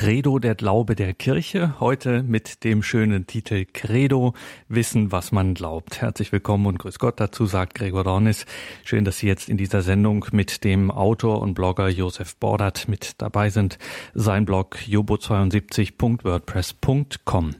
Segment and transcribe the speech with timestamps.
[0.00, 1.78] Credo der Glaube der Kirche.
[1.78, 4.32] Heute mit dem schönen Titel Credo,
[4.66, 6.00] Wissen, was man glaubt.
[6.00, 8.46] Herzlich willkommen und grüß Gott dazu, sagt Gregor Dornis.
[8.82, 13.16] Schön, dass Sie jetzt in dieser Sendung mit dem Autor und Blogger Josef Bordert mit
[13.18, 13.76] dabei sind.
[14.14, 17.56] Sein Blog jobo72.wordpress.com.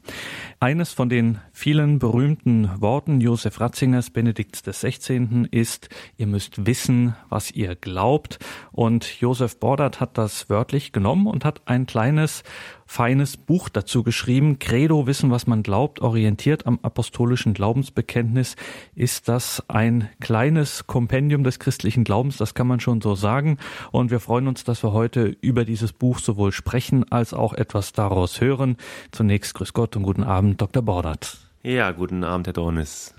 [0.61, 5.47] Eines von den vielen berühmten Worten Josef Ratzingers, Benedikts des 16.
[5.51, 8.39] ist, ihr müsst wissen, was ihr glaubt.
[8.73, 12.43] Und Josef Bordert hat das wörtlich genommen und hat ein kleines kleines,
[12.87, 14.59] feines Buch dazu geschrieben.
[14.59, 18.57] Credo, Wissen, was man glaubt, orientiert am apostolischen Glaubensbekenntnis.
[18.97, 22.37] Ist das ein kleines Kompendium des christlichen Glaubens?
[22.37, 23.59] Das kann man schon so sagen.
[23.93, 27.93] Und wir freuen uns, dass wir heute über dieses Buch sowohl sprechen als auch etwas
[27.93, 28.77] daraus hören.
[29.13, 30.83] Zunächst Grüß Gott und guten Abend, Dr.
[30.83, 31.39] Bordert.
[31.63, 33.15] Ja, guten Abend, Herr Dornis.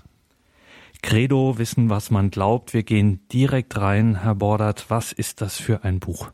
[1.02, 2.74] Credo, Wissen, was man glaubt.
[2.74, 4.86] Wir gehen direkt rein, Herr Bordert.
[4.88, 6.30] Was ist das für ein Buch?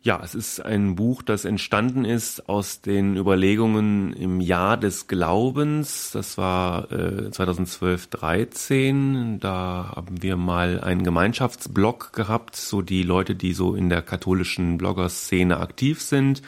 [0.00, 6.12] Ja, es ist ein Buch, das entstanden ist aus den Überlegungen im Jahr des Glaubens.
[6.12, 9.40] Das war äh, 2012, 13.
[9.40, 14.78] Da haben wir mal einen Gemeinschaftsblog gehabt, so die Leute, die so in der katholischen
[14.78, 16.42] Blogger-Szene aktiv sind.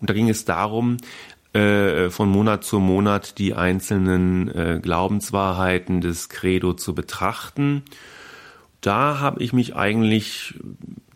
[0.00, 0.96] Und da ging es darum,
[1.52, 7.84] äh, von Monat zu Monat die einzelnen äh, Glaubenswahrheiten des Credo zu betrachten
[8.86, 10.54] da habe ich mich eigentlich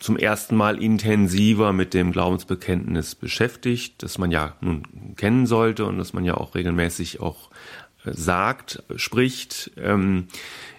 [0.01, 5.98] zum ersten Mal intensiver mit dem Glaubensbekenntnis beschäftigt, das man ja nun kennen sollte und
[5.98, 7.51] das man ja auch regelmäßig auch
[8.05, 10.27] äh, sagt, spricht ähm,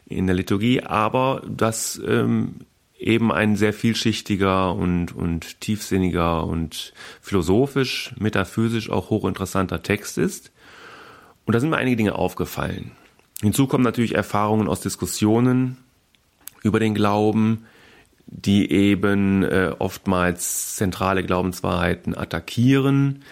[0.06, 2.56] in der Liturgie, aber das ähm,
[2.98, 10.52] eben ein sehr vielschichtiger und, und tiefsinniger und philosophisch, metaphysisch auch hochinteressanter Text ist.
[11.46, 12.92] Und da sind mir einige Dinge aufgefallen.
[13.42, 15.78] Hinzu kommen natürlich Erfahrungen aus Diskussionen
[16.64, 17.66] über den Glauben,
[18.32, 23.24] die eben äh, oftmals zentrale Glaubenswahrheiten attackieren,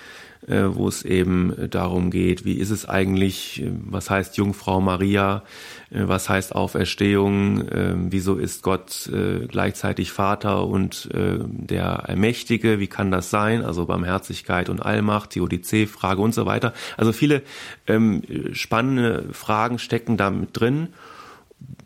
[0.45, 5.43] äh, wo es eben darum geht, wie ist es eigentlich, äh, was heißt Jungfrau Maria,
[5.89, 12.79] äh, was heißt Auferstehung, äh, wieso ist Gott äh, gleichzeitig Vater und äh, der Allmächtige,
[12.79, 16.73] wie kann das sein, also Barmherzigkeit und Allmacht, Theodizee-Frage und so weiter.
[16.97, 17.41] Also viele
[17.87, 18.21] ähm,
[18.51, 20.89] spannende Fragen stecken da mit drin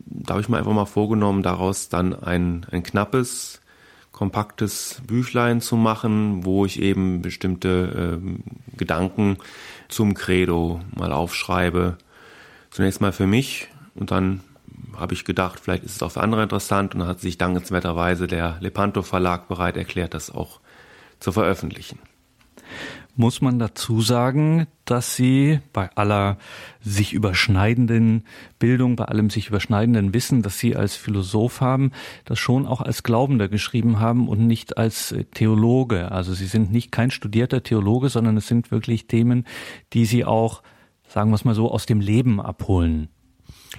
[0.06, 3.60] da habe ich mir einfach mal vorgenommen, daraus dann ein, ein knappes,
[4.12, 9.38] kompaktes Büchlein zu machen, wo ich eben bestimmte äh, Gedanken
[9.88, 11.98] zum Credo mal aufschreibe.
[12.70, 14.40] Zunächst mal für mich und dann
[14.96, 18.26] habe ich gedacht, vielleicht ist es auch für andere interessant und dann hat sich dankenswerterweise
[18.26, 20.60] der Lepanto Verlag bereit erklärt, das auch
[21.18, 21.98] zu veröffentlichen
[23.16, 26.38] muss man dazu sagen, dass Sie bei aller
[26.80, 28.24] sich überschneidenden
[28.58, 31.92] Bildung, bei allem sich überschneidenden Wissen, das Sie als Philosoph haben,
[32.24, 36.10] das schon auch als Glaubender geschrieben haben und nicht als Theologe.
[36.12, 39.46] Also Sie sind nicht kein studierter Theologe, sondern es sind wirklich Themen,
[39.92, 40.62] die Sie auch,
[41.06, 43.08] sagen wir es mal so, aus dem Leben abholen.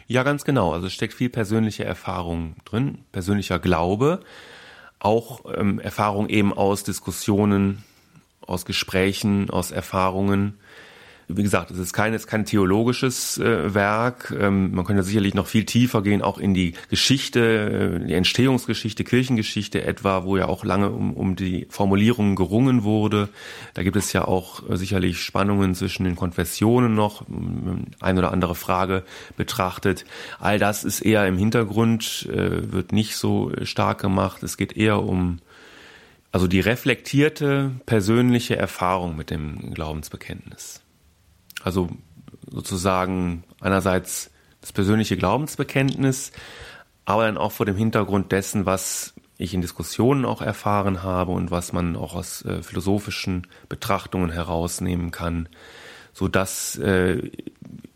[0.07, 0.73] Ja, ganz genau.
[0.73, 4.21] Also es steckt viel persönliche Erfahrung drin, persönlicher Glaube,
[4.99, 7.83] auch ähm, Erfahrung eben aus Diskussionen
[8.47, 10.57] aus Gesprächen, aus Erfahrungen.
[11.27, 14.35] Wie gesagt, es ist kein, es ist kein theologisches äh, Werk.
[14.39, 19.03] Ähm, man könnte sicherlich noch viel tiefer gehen, auch in die Geschichte, äh, die Entstehungsgeschichte,
[19.03, 23.29] Kirchengeschichte etwa, wo ja auch lange um, um die Formulierungen gerungen wurde.
[23.73, 27.23] Da gibt es ja auch äh, sicherlich Spannungen zwischen den Konfessionen noch,
[27.99, 29.03] ein oder andere Frage
[29.35, 30.05] betrachtet.
[30.39, 34.43] All das ist eher im Hintergrund, äh, wird nicht so stark gemacht.
[34.43, 35.39] Es geht eher um
[36.35, 40.81] also die reflektierte persönliche Erfahrung mit dem Glaubensbekenntnis.
[41.63, 41.87] Also
[42.45, 46.33] sozusagen einerseits das persönliche Glaubensbekenntnis,
[47.05, 51.51] aber dann auch vor dem Hintergrund dessen, was ich in Diskussionen auch erfahren habe und
[51.51, 55.47] was man auch aus äh, philosophischen Betrachtungen herausnehmen kann,
[56.11, 57.31] so dass äh,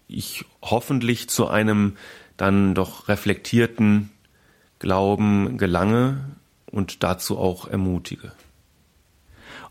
[0.07, 1.97] ich hoffentlich zu einem
[2.37, 4.11] dann doch reflektierten
[4.79, 6.37] Glauben gelange,
[6.71, 8.31] und dazu auch ermutige.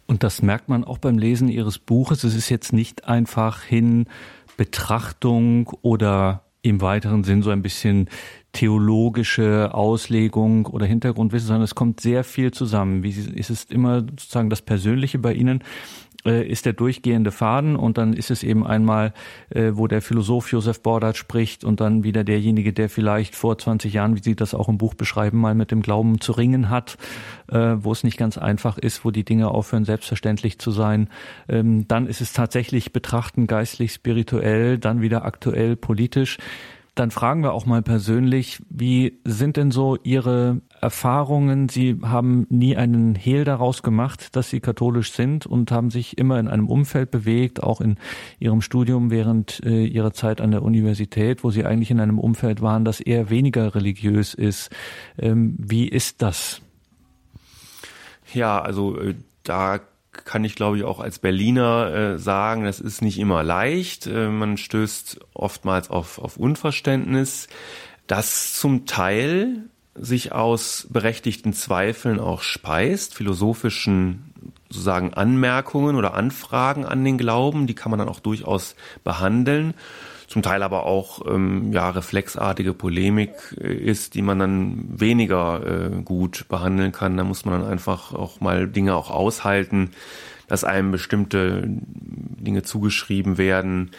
[0.07, 2.25] Und das merkt man auch beim Lesen Ihres Buches.
[2.25, 4.07] Es ist jetzt nicht einfach hin
[4.57, 8.09] Betrachtung oder im weiteren Sinn so ein bisschen
[8.53, 13.03] theologische Auslegung oder Hintergrundwissen, sondern es kommt sehr viel zusammen.
[13.03, 15.63] Wie ist es immer sozusagen das Persönliche bei Ihnen?
[16.25, 19.13] Äh, ist der durchgehende Faden und dann ist es eben einmal,
[19.51, 23.93] äh, wo der Philosoph Josef Bordert spricht und dann wieder derjenige, der vielleicht vor 20
[23.93, 26.99] Jahren, wie Sie das auch im Buch beschreiben, mal mit dem Glauben zu ringen hat,
[27.51, 31.09] äh, wo es nicht ganz einfach ist, wo die Dinge aufhören, selbstverständlich zu sein.
[31.49, 36.39] Ähm, dann ist es tatsächlich betrachten geistlich, spirituell, dann wieder aktuell, politisch.
[36.99, 41.69] Dann fragen wir auch mal persönlich, wie sind denn so Ihre Erfahrungen?
[41.69, 46.41] Sie haben nie einen Hehl daraus gemacht, dass Sie katholisch sind und haben sich immer
[46.41, 47.99] in einem Umfeld bewegt, auch in
[48.41, 52.63] Ihrem Studium während äh, Ihrer Zeit an der Universität, wo Sie eigentlich in einem Umfeld
[52.63, 54.71] waren, das eher weniger religiös ist.
[55.19, 56.61] Ähm, wie ist das?
[58.35, 59.15] Ja, also äh,
[59.45, 59.81] da
[60.25, 64.07] kann ich glaube ich auch als Berliner äh, sagen, das ist nicht immer leicht.
[64.07, 67.49] Äh, man stößt oftmals auf, auf Unverständnis,
[68.07, 74.33] das zum Teil sich aus berechtigten Zweifeln auch speist, philosophischen
[74.71, 79.75] sozusagen Anmerkungen oder Anfragen an den Glauben, die kann man dann auch durchaus behandeln
[80.29, 85.63] zum Teil aber auch ähm, ja reflexartige Polemik äh, ist, die man dann weniger
[85.97, 87.17] äh, gut behandeln kann.
[87.17, 89.91] Da muss man dann einfach auch mal Dinge auch aushalten,
[90.47, 93.91] dass einem bestimmte Dinge zugeschrieben werden,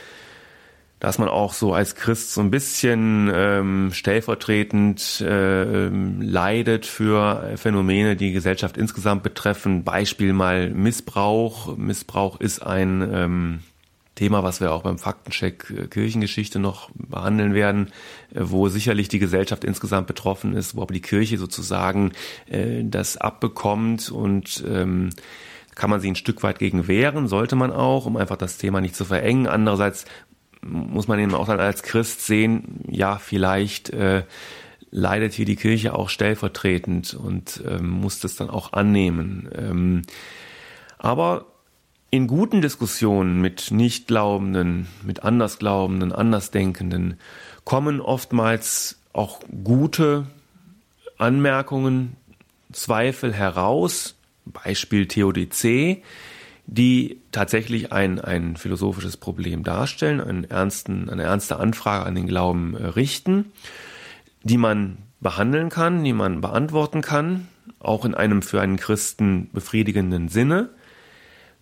[1.00, 8.16] dass man auch so als Christ so ein bisschen ähm, stellvertretend äh, leidet für Phänomene,
[8.16, 9.84] die Gesellschaft insgesamt betreffen.
[9.84, 11.76] Beispiel mal Missbrauch.
[11.78, 13.60] Missbrauch ist ein ähm,
[14.20, 17.88] Thema, was wir auch beim Faktencheck äh, Kirchengeschichte noch behandeln werden,
[18.34, 22.12] äh, wo sicherlich die Gesellschaft insgesamt betroffen ist, wo aber die Kirche sozusagen
[22.48, 25.12] äh, das abbekommt und ähm,
[25.74, 28.82] kann man sie ein Stück weit gegen wehren, sollte man auch, um einfach das Thema
[28.82, 29.48] nicht zu verengen.
[29.48, 30.04] Andererseits
[30.62, 34.24] muss man eben auch dann als Christ sehen, ja, vielleicht äh,
[34.92, 39.50] leidet hier die Kirche auch stellvertretend und ähm, muss das dann auch annehmen.
[39.56, 40.02] Ähm,
[40.98, 41.46] aber
[42.12, 47.20] in guten Diskussionen mit Nichtglaubenden, mit Andersglaubenden, Andersdenkenden
[47.66, 50.28] kommen oftmals auch gute
[51.18, 52.16] Anmerkungen,
[52.72, 54.16] Zweifel heraus,
[54.46, 56.04] Beispiel Theodizee,
[56.66, 62.76] die tatsächlich ein, ein philosophisches Problem darstellen, einen ernsten, eine ernste Anfrage an den Glauben
[62.76, 63.52] äh, richten,
[64.44, 67.48] die man behandeln kann, die man beantworten kann,
[67.80, 70.70] auch in einem für einen Christen befriedigenden Sinne.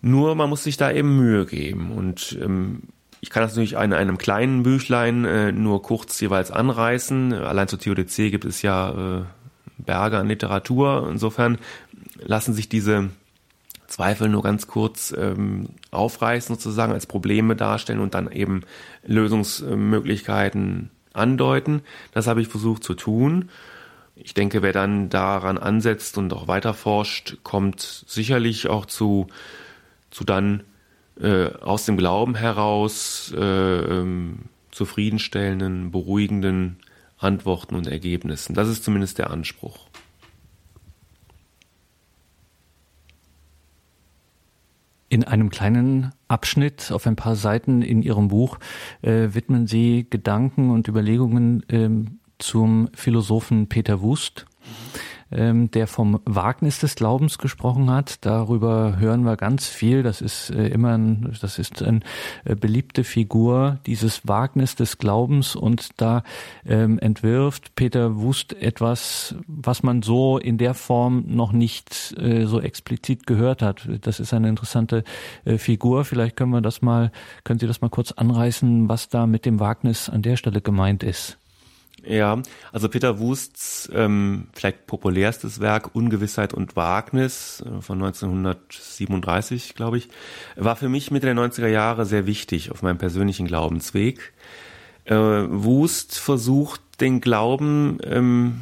[0.00, 1.90] Nur man muss sich da eben Mühe geben.
[1.92, 2.82] Und ähm,
[3.20, 7.32] ich kann das natürlich in einem kleinen Büchlein äh, nur kurz jeweils anreißen.
[7.32, 9.24] Allein zur Theodizee gibt es ja äh,
[9.78, 11.08] Berge an Literatur.
[11.10, 11.58] Insofern
[12.20, 13.10] lassen sich diese
[13.88, 18.62] Zweifel nur ganz kurz ähm, aufreißen, sozusagen als Probleme darstellen und dann eben
[19.04, 21.82] Lösungsmöglichkeiten andeuten.
[22.12, 23.48] Das habe ich versucht zu tun.
[24.14, 29.28] Ich denke, wer dann daran ansetzt und auch weiter forscht, kommt sicherlich auch zu
[30.10, 30.64] zu dann
[31.20, 36.76] äh, aus dem Glauben heraus äh, ähm, zufriedenstellenden, beruhigenden
[37.18, 38.54] Antworten und Ergebnissen.
[38.54, 39.88] Das ist zumindest der Anspruch.
[45.10, 48.58] In einem kleinen Abschnitt auf ein paar Seiten in Ihrem Buch
[49.00, 54.46] äh, widmen Sie Gedanken und Überlegungen ähm, zum Philosophen Peter Wust.
[54.62, 58.24] Mhm ähm, der vom Wagnis des Glaubens gesprochen hat.
[58.24, 60.02] Darüber hören wir ganz viel.
[60.02, 62.00] Das ist äh, immer ein, das ist eine
[62.44, 66.22] äh, beliebte Figur, dieses Wagnis des Glaubens und da
[66.66, 72.60] ähm, entwirft Peter Wust etwas, was man so in der Form noch nicht äh, so
[72.60, 73.88] explizit gehört hat.
[74.02, 75.04] Das ist eine interessante
[75.44, 76.04] äh, Figur.
[76.04, 77.12] Vielleicht können wir das mal,
[77.44, 81.02] können Sie das mal kurz anreißen, was da mit dem Wagnis an der Stelle gemeint
[81.02, 81.38] ist?
[82.04, 82.40] Ja,
[82.72, 90.08] also Peter Wusts ähm, vielleicht populärstes Werk Ungewissheit und Wagnis äh, von 1937, glaube ich,
[90.56, 94.32] war für mich Mitte der 90er Jahre sehr wichtig auf meinem persönlichen Glaubensweg.
[95.06, 98.60] Äh, Wust versucht den Glauben ähm,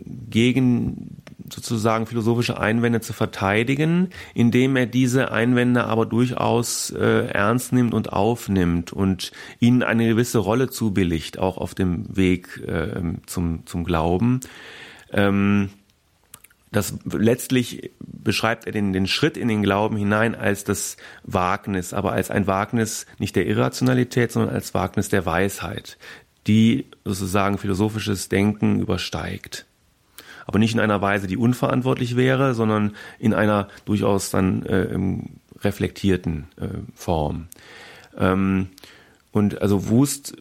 [0.00, 1.21] gegen
[1.52, 8.12] sozusagen philosophische Einwände zu verteidigen, indem er diese Einwände aber durchaus äh, ernst nimmt und
[8.12, 14.40] aufnimmt und ihnen eine gewisse Rolle zubilligt, auch auf dem Weg äh, zum, zum Glauben.
[15.12, 15.70] Ähm,
[16.70, 22.12] das letztlich beschreibt er den, den Schritt in den Glauben hinein als das Wagnis, aber
[22.12, 25.98] als ein Wagnis nicht der Irrationalität, sondern als Wagnis der Weisheit,
[26.46, 29.66] die sozusagen philosophisches Denken übersteigt
[30.46, 34.88] aber nicht in einer Weise, die unverantwortlich wäre, sondern in einer durchaus dann äh,
[35.64, 37.46] reflektierten äh, Form.
[38.16, 38.68] Ähm,
[39.30, 40.36] und also Wust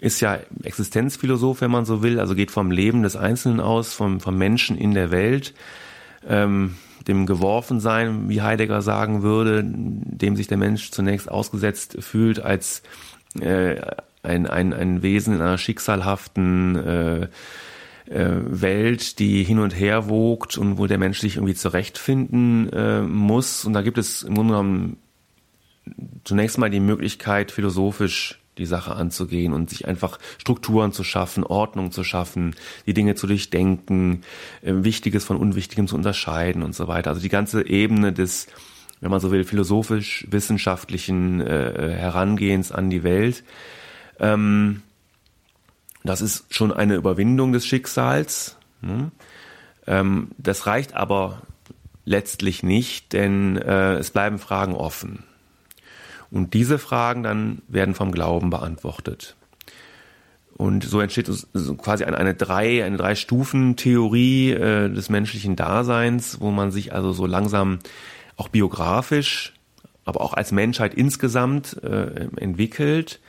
[0.00, 4.18] ist ja Existenzphilosoph, wenn man so will, also geht vom Leben des Einzelnen aus, vom,
[4.18, 5.54] vom Menschen in der Welt,
[6.26, 6.74] ähm,
[7.06, 12.82] dem Geworfensein, wie Heidegger sagen würde, dem sich der Mensch zunächst ausgesetzt fühlt als
[13.40, 13.80] äh,
[14.22, 17.28] ein, ein, ein Wesen in einer schicksalhaften äh,
[18.06, 23.64] Welt, die hin und her wogt und wo der Mensch sich irgendwie zurechtfinden äh, muss.
[23.64, 24.96] Und da gibt es im Grunde genommen
[26.24, 31.90] zunächst mal die Möglichkeit, philosophisch die Sache anzugehen und sich einfach Strukturen zu schaffen, Ordnung
[31.90, 32.54] zu schaffen,
[32.86, 34.22] die Dinge zu durchdenken,
[34.62, 37.10] äh, Wichtiges von Unwichtigem zu unterscheiden und so weiter.
[37.10, 38.48] Also die ganze Ebene des,
[39.00, 43.42] wenn man so will, philosophisch-wissenschaftlichen äh, Herangehens an die Welt.
[44.20, 44.82] Ähm,
[46.04, 48.56] das ist schon eine Überwindung des Schicksals.
[48.80, 49.10] Ne?
[49.86, 51.42] Ähm, das reicht aber
[52.04, 55.24] letztlich nicht, denn äh, es bleiben Fragen offen.
[56.30, 59.36] Und diese Fragen dann werden vom Glauben beantwortet.
[60.56, 61.28] Und so entsteht
[61.78, 66.94] quasi eine, eine drei, eine drei Stufen Theorie äh, des menschlichen Daseins, wo man sich
[66.94, 67.78] also so langsam
[68.36, 69.54] auch biografisch,
[70.04, 73.20] aber auch als Menschheit insgesamt äh, entwickelt.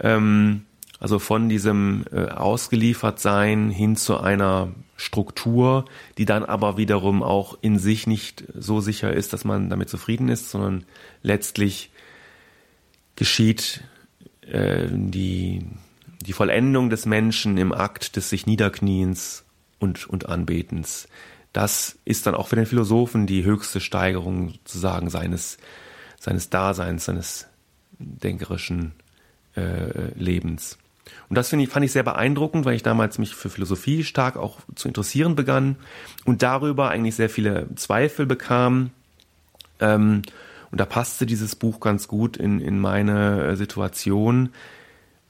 [0.00, 0.64] Ähm,
[1.00, 5.86] also von diesem äh, Ausgeliefertsein hin zu einer Struktur,
[6.18, 10.28] die dann aber wiederum auch in sich nicht so sicher ist, dass man damit zufrieden
[10.28, 10.84] ist, sondern
[11.22, 11.90] letztlich
[13.16, 13.82] geschieht
[14.42, 15.66] äh, die,
[16.20, 19.44] die Vollendung des Menschen im Akt des sich Niederkniens
[19.78, 21.08] und, und Anbetens.
[21.54, 25.56] Das ist dann auch für den Philosophen die höchste Steigerung sozusagen seines,
[26.18, 27.46] seines Daseins, seines
[27.98, 28.92] denkerischen
[29.56, 30.78] äh, Lebens.
[31.30, 34.36] Und das finde ich, fand ich sehr beeindruckend, weil ich damals mich für Philosophie stark
[34.36, 35.76] auch zu interessieren begann
[36.24, 38.90] und darüber eigentlich sehr viele Zweifel bekam.
[39.78, 40.22] Ähm,
[40.72, 44.50] und da passte dieses Buch ganz gut in, in meine äh, Situation.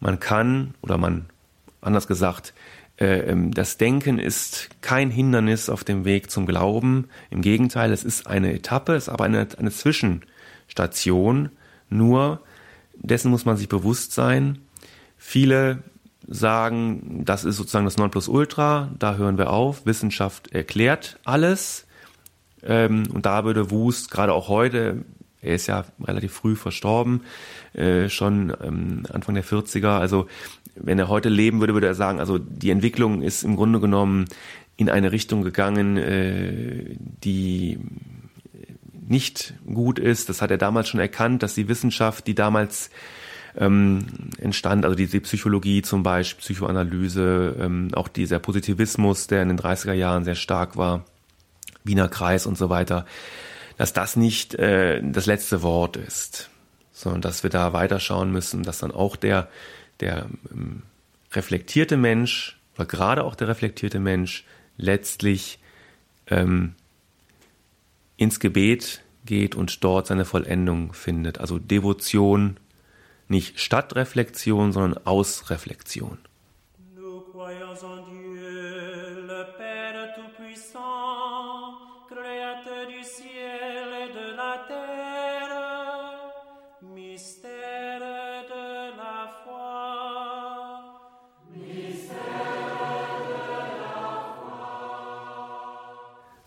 [0.00, 1.26] Man kann, oder man,
[1.82, 2.54] anders gesagt,
[2.98, 7.08] äh, ähm, das Denken ist kein Hindernis auf dem Weg zum Glauben.
[7.28, 11.50] Im Gegenteil, es ist eine Etappe, es ist aber eine, eine Zwischenstation.
[11.90, 12.40] Nur
[12.94, 14.60] dessen muss man sich bewusst sein.
[15.22, 15.84] Viele
[16.26, 19.86] sagen, das ist sozusagen das Nonplusultra, da hören wir auf.
[19.86, 21.86] Wissenschaft erklärt alles.
[22.62, 25.04] Ähm, und da würde Wust gerade auch heute
[25.42, 27.22] er ist ja relativ früh verstorben,
[27.72, 29.98] äh, schon ähm, Anfang der 40er.
[29.98, 30.26] Also
[30.74, 34.26] wenn er heute leben würde, würde er sagen, also die Entwicklung ist im Grunde genommen
[34.76, 37.78] in eine Richtung gegangen, äh, die
[39.08, 40.28] nicht gut ist.
[40.28, 42.90] Das hat er damals schon erkannt, dass die Wissenschaft, die damals
[43.56, 44.06] ähm,
[44.38, 49.92] entstand, also diese Psychologie zum Beispiel, Psychoanalyse, ähm, auch dieser Positivismus, der in den 30er
[49.92, 51.04] Jahren sehr stark war,
[51.84, 53.06] Wiener Kreis und so weiter,
[53.76, 56.50] dass das nicht äh, das letzte Wort ist,
[56.92, 59.48] sondern dass wir da weiterschauen müssen, dass dann auch der,
[60.00, 60.82] der ähm,
[61.32, 64.44] reflektierte Mensch oder gerade auch der reflektierte Mensch
[64.76, 65.58] letztlich
[66.26, 66.74] ähm,
[68.16, 71.38] ins Gebet geht und dort seine Vollendung findet.
[71.38, 72.58] Also Devotion,
[73.30, 76.18] nicht statt Reflexion, sondern aus Reflexion.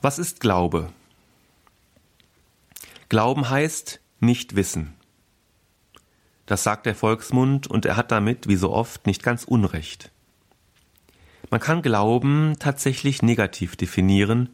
[0.02, 0.92] Was ist Glaube?
[3.08, 4.98] Glauben heißt nicht wissen.
[6.54, 10.12] Das sagt der Volksmund und er hat damit, wie so oft, nicht ganz Unrecht.
[11.50, 14.50] Man kann Glauben tatsächlich negativ definieren,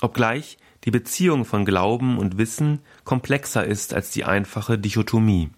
[0.00, 5.50] obgleich die Beziehung von Glauben und Wissen komplexer ist als die einfache Dichotomie.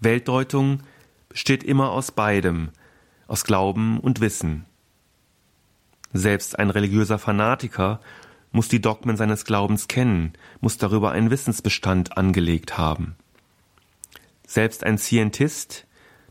[0.00, 0.80] Weltdeutung
[1.28, 2.70] besteht immer aus beidem,
[3.28, 4.64] aus Glauben und Wissen.
[6.12, 8.00] Selbst ein religiöser Fanatiker
[8.50, 13.14] muss die Dogmen seines Glaubens kennen, muss darüber einen Wissensbestand angelegt haben.
[14.46, 15.86] Selbst ein Scientist,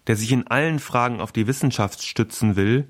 [0.07, 2.87] der sich in allen Fragen auf die Wissenschaft stützen will,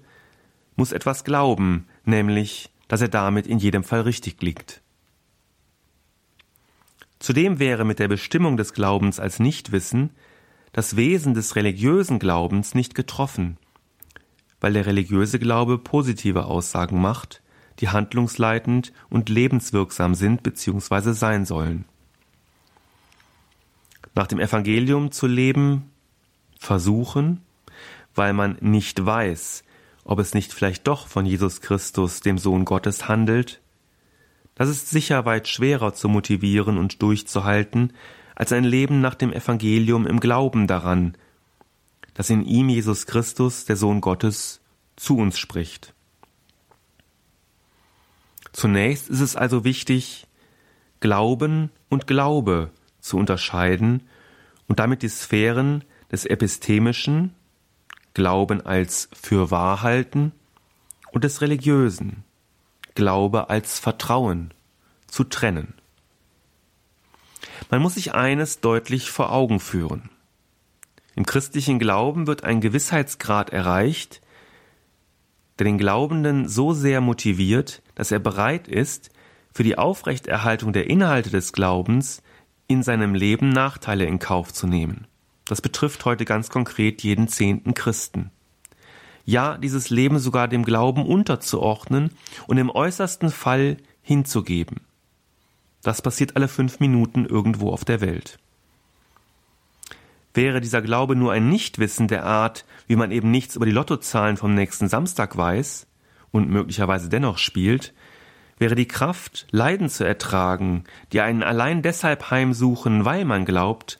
[0.75, 4.81] muss etwas glauben, nämlich, dass er damit in jedem Fall richtig liegt.
[7.19, 10.11] Zudem wäre mit der Bestimmung des Glaubens als Nichtwissen
[10.73, 13.57] das Wesen des religiösen Glaubens nicht getroffen,
[14.59, 17.41] weil der religiöse Glaube positive Aussagen macht,
[17.79, 21.13] die handlungsleitend und lebenswirksam sind bzw.
[21.13, 21.85] sein sollen.
[24.15, 25.91] Nach dem Evangelium zu leben,
[26.57, 27.41] versuchen,
[28.15, 29.63] weil man nicht weiß,
[30.05, 33.61] ob es nicht vielleicht doch von Jesus Christus, dem Sohn Gottes, handelt,
[34.55, 37.91] das ist sicher weit schwerer zu motivieren und durchzuhalten,
[38.35, 41.17] als ein Leben nach dem Evangelium im Glauben daran,
[42.13, 44.61] dass in ihm Jesus Christus, der Sohn Gottes,
[44.95, 45.93] zu uns spricht.
[48.53, 50.25] Zunächst ist es also wichtig,
[51.01, 52.71] Glauben und Glaube
[53.05, 54.01] zu unterscheiden
[54.67, 57.33] und damit die Sphären des epistemischen,
[58.13, 60.31] Glauben als für wahr halten,
[61.11, 62.23] und des religiösen,
[62.95, 64.53] Glaube als Vertrauen,
[65.07, 65.73] zu trennen.
[67.69, 70.09] Man muss sich eines deutlich vor Augen führen.
[71.15, 74.21] Im christlichen Glauben wird ein Gewissheitsgrad erreicht,
[75.59, 79.09] der den Glaubenden so sehr motiviert, dass er bereit ist,
[79.53, 82.21] für die Aufrechterhaltung der Inhalte des Glaubens
[82.67, 85.07] in seinem Leben Nachteile in Kauf zu nehmen.
[85.45, 88.31] Das betrifft heute ganz konkret jeden zehnten Christen.
[89.25, 92.11] Ja, dieses Leben sogar dem Glauben unterzuordnen
[92.47, 94.81] und im äußersten Fall hinzugeben.
[95.81, 98.39] Das passiert alle fünf Minuten irgendwo auf der Welt.
[100.33, 104.37] Wäre dieser Glaube nur ein Nichtwissen der Art, wie man eben nichts über die Lottozahlen
[104.37, 105.87] vom nächsten Samstag weiß
[106.31, 107.93] und möglicherweise dennoch spielt,
[108.57, 113.99] wäre die Kraft, Leiden zu ertragen, die einen allein deshalb heimsuchen, weil man glaubt,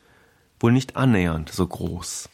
[0.59, 2.29] wohl nicht annähernd so groß.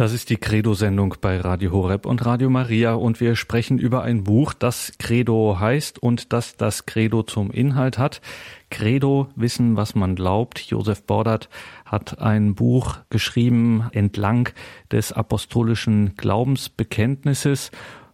[0.00, 4.24] Das ist die Credo-Sendung bei Radio Horeb und Radio Maria und wir sprechen über ein
[4.24, 8.22] Buch, das Credo heißt und das das Credo zum Inhalt hat.
[8.70, 10.58] Credo, Wissen, was man glaubt.
[10.60, 11.50] Josef Bordert
[11.84, 14.48] hat ein Buch geschrieben entlang
[14.90, 17.70] des apostolischen Glaubensbekenntnisses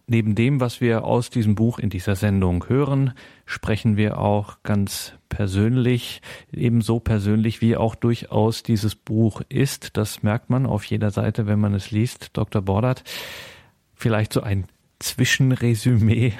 [0.09, 3.11] Neben dem, was wir aus diesem Buch in dieser Sendung hören,
[3.45, 6.21] sprechen wir auch ganz persönlich,
[6.53, 9.97] ebenso persönlich wie auch durchaus dieses Buch ist.
[9.97, 12.29] Das merkt man auf jeder Seite, wenn man es liest.
[12.37, 12.61] Dr.
[12.61, 13.03] Bordert,
[13.95, 14.67] vielleicht so ein
[14.99, 16.33] Zwischenresümee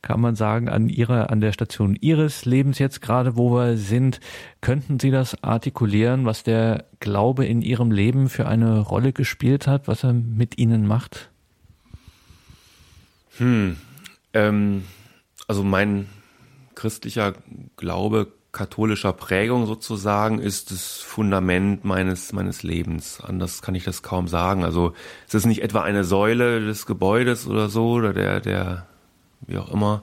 [0.00, 4.20] kann man sagen an ihrer, an der Station Ihres Lebens jetzt gerade, wo wir sind.
[4.60, 9.88] Könnten Sie das artikulieren, was der Glaube in Ihrem Leben für eine Rolle gespielt hat,
[9.88, 11.30] was er mit Ihnen macht?
[13.38, 13.76] Hm.
[14.32, 14.84] Ähm,
[15.46, 16.08] also mein
[16.74, 17.34] christlicher
[17.76, 23.20] Glaube katholischer Prägung sozusagen ist das Fundament meines meines Lebens.
[23.20, 24.64] Anders kann ich das kaum sagen.
[24.64, 24.94] Also
[25.28, 28.86] es ist nicht etwa eine Säule des Gebäudes oder so oder der der
[29.46, 30.02] wie auch immer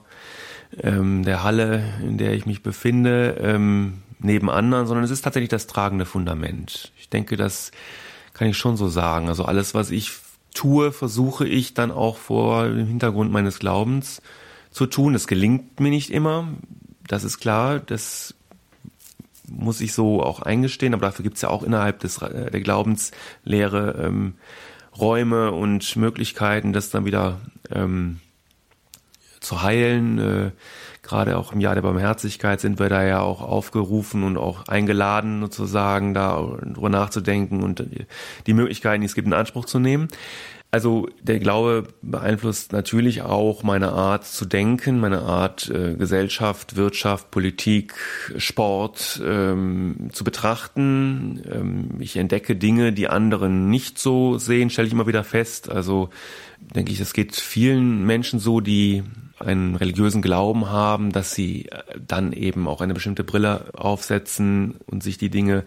[0.81, 5.49] ähm, der Halle, in der ich mich befinde, ähm, neben anderen, sondern es ist tatsächlich
[5.49, 6.91] das tragende Fundament.
[6.97, 7.71] Ich denke, das
[8.33, 9.27] kann ich schon so sagen.
[9.27, 10.11] Also alles, was ich
[10.55, 14.21] tue, versuche ich dann auch vor dem Hintergrund meines Glaubens
[14.71, 15.13] zu tun.
[15.13, 16.47] Das gelingt mir nicht immer,
[17.07, 18.33] das ist klar, das
[19.47, 22.61] muss ich so auch eingestehen, aber dafür gibt es ja auch innerhalb des, äh, der
[22.61, 24.33] Glaubenslehre ähm,
[24.97, 27.39] Räume und Möglichkeiten, das dann wieder
[27.71, 28.21] ähm,
[29.45, 30.19] zu heilen.
[30.19, 30.51] Äh,
[31.01, 35.39] Gerade auch im Jahr der Barmherzigkeit sind wir da ja auch aufgerufen und auch eingeladen,
[35.41, 37.85] sozusagen, da drüber nachzudenken und
[38.47, 40.07] die Möglichkeiten, die es gibt, in Anspruch zu nehmen.
[40.75, 47.31] Also der Glaube beeinflusst natürlich auch meine Art zu denken, meine Art äh, Gesellschaft, Wirtschaft,
[47.31, 47.93] Politik,
[48.35, 51.41] Sport ähm, zu betrachten.
[51.49, 55.69] Ähm, ich entdecke Dinge, die anderen nicht so sehen, stelle ich immer wieder fest.
[55.69, 56.09] Also
[56.59, 59.03] denke ich, es geht vielen Menschen so, die
[59.39, 65.03] einen religiösen Glauben haben, dass sie äh, dann eben auch eine bestimmte Brille aufsetzen und
[65.03, 65.63] sich die Dinge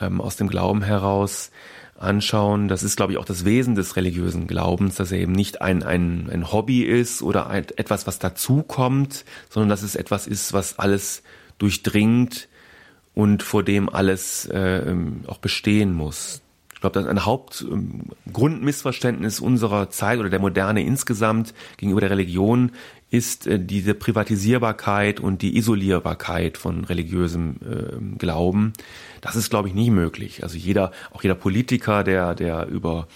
[0.00, 1.50] ähm, aus dem Glauben heraus
[1.98, 2.68] anschauen.
[2.68, 5.82] Das ist, glaube ich, auch das Wesen des religiösen Glaubens, dass er eben nicht ein,
[5.82, 10.78] ein, ein Hobby ist oder ein, etwas, was dazukommt, sondern dass es etwas ist, was
[10.78, 11.22] alles
[11.58, 12.48] durchdringt
[13.14, 16.42] und vor dem alles äh, ähm, auch bestehen muss.
[16.72, 22.70] Ich glaube, das ein Hauptgrundmissverständnis ähm, unserer Zeit oder der Moderne insgesamt gegenüber der Religion
[23.10, 28.72] ist äh, diese Privatisierbarkeit und die Isolierbarkeit von religiösem äh, Glauben.
[29.20, 30.42] Das ist, glaube ich, nie möglich.
[30.42, 33.08] Also jeder, auch jeder Politiker, der, der über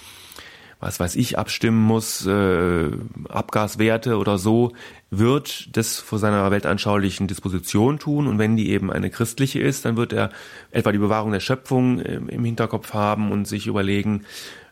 [0.82, 2.90] was weiß ich, abstimmen muss, äh,
[3.28, 4.72] Abgaswerte oder so,
[5.10, 8.26] wird das vor seiner weltanschaulichen Disposition tun.
[8.26, 10.30] Und wenn die eben eine christliche ist, dann wird er
[10.72, 14.24] etwa die Bewahrung der Schöpfung äh, im Hinterkopf haben und sich überlegen,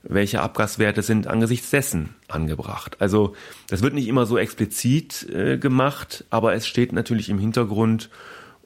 [0.03, 2.97] welche Abgaswerte sind angesichts dessen angebracht.
[3.01, 3.35] Also
[3.69, 8.11] das wird nicht immer so explizit äh, gemacht, aber es steht natürlich im Hintergrund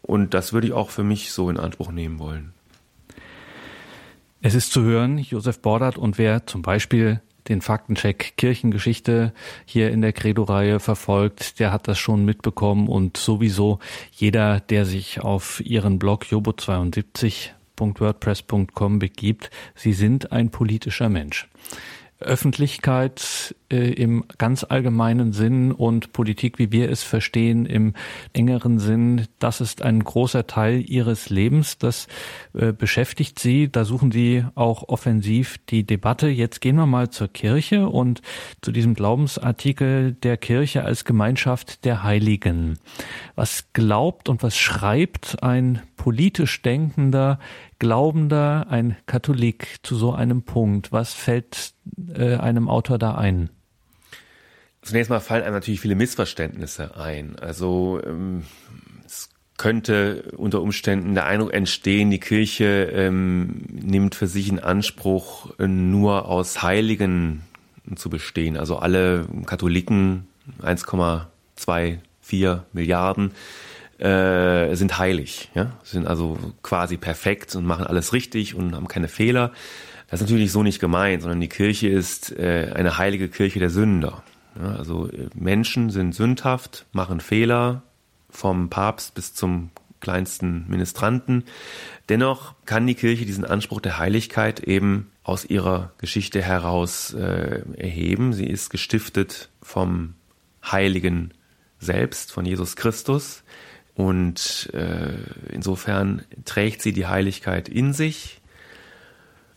[0.03, 2.53] und das würde ich auch für mich so in Anspruch nehmen wollen.
[4.43, 9.33] Es ist zu hören, Josef Bordert und wer zum Beispiel den Faktencheck Kirchengeschichte
[9.65, 13.81] hier in der Credo-Reihe verfolgt, der hat das schon mitbekommen und sowieso
[14.13, 16.27] jeder, der sich auf ihren Blog
[17.79, 21.49] jobo72.wordpress.com begibt, sie sind ein politischer Mensch.
[22.21, 27.95] Öffentlichkeit äh, im ganz allgemeinen Sinn und Politik, wie wir es verstehen, im
[28.33, 31.77] engeren Sinn, das ist ein großer Teil Ihres Lebens.
[31.79, 32.07] Das
[32.55, 33.71] äh, beschäftigt Sie.
[33.71, 36.29] Da suchen Sie auch offensiv die Debatte.
[36.29, 38.23] Jetzt gehen wir mal zur Kirche und
[38.63, 42.79] zu diesem Glaubensartikel der Kirche als Gemeinschaft der Heiligen.
[43.35, 47.39] Was glaubt und was schreibt ein politisch denkender
[47.79, 50.93] Glaubender, ein Katholik zu so einem Punkt?
[50.93, 51.75] Was fällt
[52.15, 53.51] äh, einem Autor da ein?
[54.83, 57.39] Zunächst mal fallen einem natürlich viele Missverständnisse ein.
[57.39, 58.45] Also ähm,
[59.07, 65.59] es könnte unter Umständen der Eindruck entstehen, die Kirche ähm, nimmt für sich in Anspruch,
[65.59, 67.43] nur aus Heiligen
[67.97, 68.57] zu bestehen.
[68.57, 70.27] Also alle Katholiken,
[70.63, 73.33] 1,24 Milliarden,
[74.01, 79.09] äh, sind heilig, ja, sind also quasi perfekt und machen alles richtig und haben keine
[79.09, 79.53] Fehler.
[80.11, 83.71] Das ist natürlich so nicht gemeint, sondern die Kirche ist äh, eine heilige Kirche der
[83.71, 84.23] Sünder.
[84.61, 87.83] Ja, also äh, Menschen sind sündhaft, machen Fehler,
[88.31, 91.45] vom Papst bis zum kleinsten Ministranten.
[92.09, 98.35] Dennoch kann die Kirche diesen Anspruch der Heiligkeit eben aus ihrer Geschichte heraus äh, erheben.
[98.35, 100.15] Sie ist gestiftet vom
[100.63, 101.33] Heiligen
[101.79, 103.44] selbst, von Jesus Christus.
[103.95, 105.17] Und äh,
[105.53, 108.41] insofern trägt sie die Heiligkeit in sich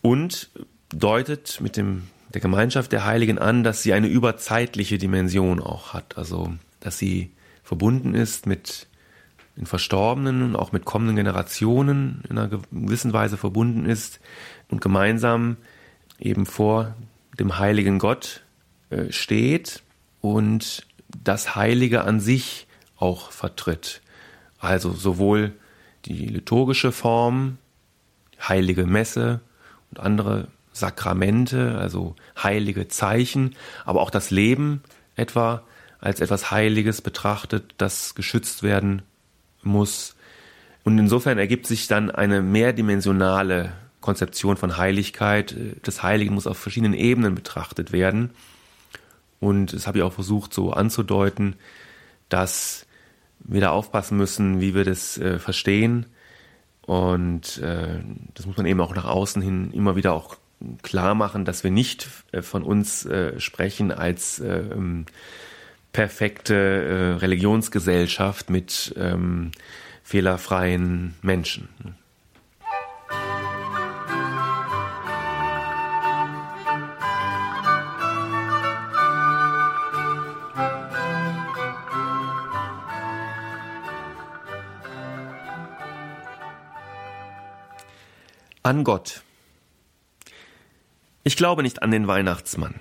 [0.00, 0.50] und
[0.90, 6.16] deutet mit dem, der Gemeinschaft der Heiligen an, dass sie eine überzeitliche Dimension auch hat.
[6.16, 7.32] Also, dass sie
[7.64, 8.86] verbunden ist mit
[9.56, 14.20] den Verstorbenen und auch mit kommenden Generationen in einer gewissen Weise verbunden ist
[14.68, 15.56] und gemeinsam
[16.20, 16.94] eben vor
[17.40, 18.42] dem heiligen Gott
[18.90, 19.82] äh, steht
[20.20, 20.86] und
[21.24, 24.00] das Heilige an sich auch vertritt.
[24.58, 25.52] Also sowohl
[26.04, 27.58] die liturgische Form,
[28.40, 29.40] heilige Messe
[29.90, 34.82] und andere Sakramente, also heilige Zeichen, aber auch das Leben
[35.16, 35.62] etwa
[36.00, 39.02] als etwas Heiliges betrachtet, das geschützt werden
[39.62, 40.14] muss.
[40.84, 45.56] Und insofern ergibt sich dann eine mehrdimensionale Konzeption von Heiligkeit.
[45.82, 48.30] Das Heilige muss auf verschiedenen Ebenen betrachtet werden.
[49.40, 51.56] Und das habe ich auch versucht so anzudeuten,
[52.28, 52.86] dass
[53.40, 56.06] wir da aufpassen müssen, wie wir das äh, verstehen.
[56.82, 58.00] Und äh,
[58.34, 60.36] das muss man eben auch nach außen hin immer wieder auch
[60.82, 65.06] klar machen, dass wir nicht äh, von uns äh, sprechen als äh, ähm,
[65.92, 69.52] perfekte äh, Religionsgesellschaft mit ähm,
[70.02, 71.68] fehlerfreien Menschen.
[88.68, 89.22] An Gott.
[91.24, 92.74] Ich glaube nicht an den Weihnachtsmann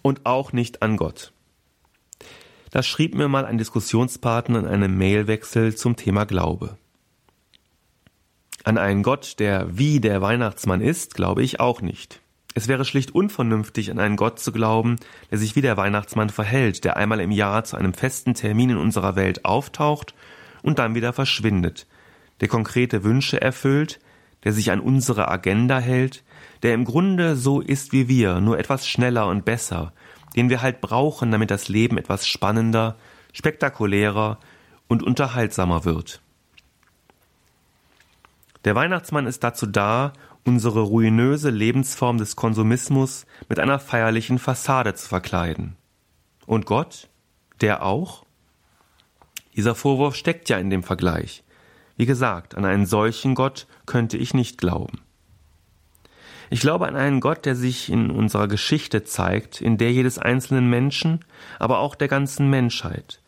[0.00, 1.32] und auch nicht an Gott.
[2.70, 6.78] Das schrieb mir mal ein Diskussionspartner in einem Mailwechsel zum Thema Glaube.
[8.62, 12.20] An einen Gott, der wie der Weihnachtsmann ist, glaube ich auch nicht.
[12.54, 15.00] Es wäre schlicht unvernünftig, an einen Gott zu glauben,
[15.32, 18.76] der sich wie der Weihnachtsmann verhält, der einmal im Jahr zu einem festen Termin in
[18.76, 20.14] unserer Welt auftaucht
[20.62, 21.88] und dann wieder verschwindet,
[22.40, 23.98] der konkrete Wünsche erfüllt,
[24.44, 26.22] der sich an unsere Agenda hält,
[26.62, 29.92] der im Grunde so ist wie wir, nur etwas schneller und besser,
[30.36, 32.96] den wir halt brauchen, damit das Leben etwas spannender,
[33.32, 34.38] spektakulärer
[34.88, 36.20] und unterhaltsamer wird.
[38.64, 40.12] Der Weihnachtsmann ist dazu da,
[40.44, 45.76] unsere ruinöse Lebensform des Konsumismus mit einer feierlichen Fassade zu verkleiden.
[46.46, 47.08] Und Gott?
[47.60, 48.24] Der auch?
[49.56, 51.43] Dieser Vorwurf steckt ja in dem Vergleich.
[51.96, 55.00] Wie gesagt, an einen solchen Gott könnte ich nicht glauben.
[56.50, 60.68] Ich glaube an einen Gott, der sich in unserer Geschichte zeigt, in der jedes einzelnen
[60.68, 61.24] Menschen,
[61.58, 63.22] aber auch der ganzen Menschheit,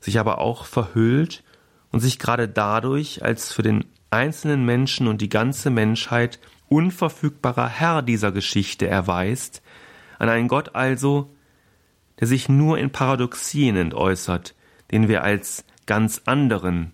[0.00, 1.42] sich aber auch verhüllt
[1.90, 8.02] und sich gerade dadurch als für den einzelnen Menschen und die ganze Menschheit unverfügbarer Herr
[8.02, 9.62] dieser Geschichte erweist,
[10.18, 11.30] an einen Gott also,
[12.20, 14.54] der sich nur in Paradoxien entäußert,
[14.90, 16.92] den wir als ganz anderen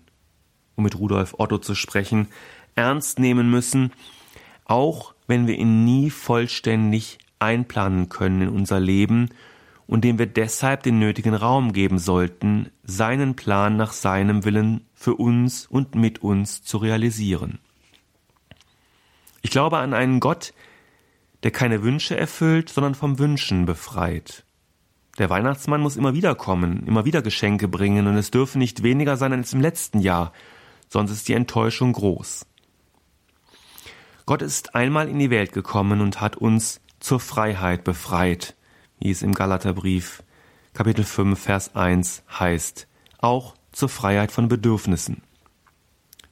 [0.79, 2.29] um mit Rudolf Otto zu sprechen,
[2.75, 3.91] ernst nehmen müssen,
[4.65, 9.29] auch wenn wir ihn nie vollständig einplanen können in unser Leben
[9.87, 15.15] und dem wir deshalb den nötigen Raum geben sollten, seinen Plan nach seinem Willen für
[15.15, 17.59] uns und mit uns zu realisieren.
[19.41, 20.53] Ich glaube an einen Gott,
[21.43, 24.45] der keine Wünsche erfüllt, sondern vom Wünschen befreit.
[25.17, 29.17] Der Weihnachtsmann muss immer wieder kommen, immer wieder Geschenke bringen, und es dürfen nicht weniger
[29.17, 30.31] sein als im letzten Jahr,
[30.89, 32.45] sonst ist die Enttäuschung groß.
[34.25, 38.55] Gott ist einmal in die Welt gekommen und hat uns zur Freiheit befreit,
[38.99, 40.23] wie es im Galaterbrief
[40.73, 45.23] Kapitel 5 Vers 1 heißt, auch zur Freiheit von Bedürfnissen.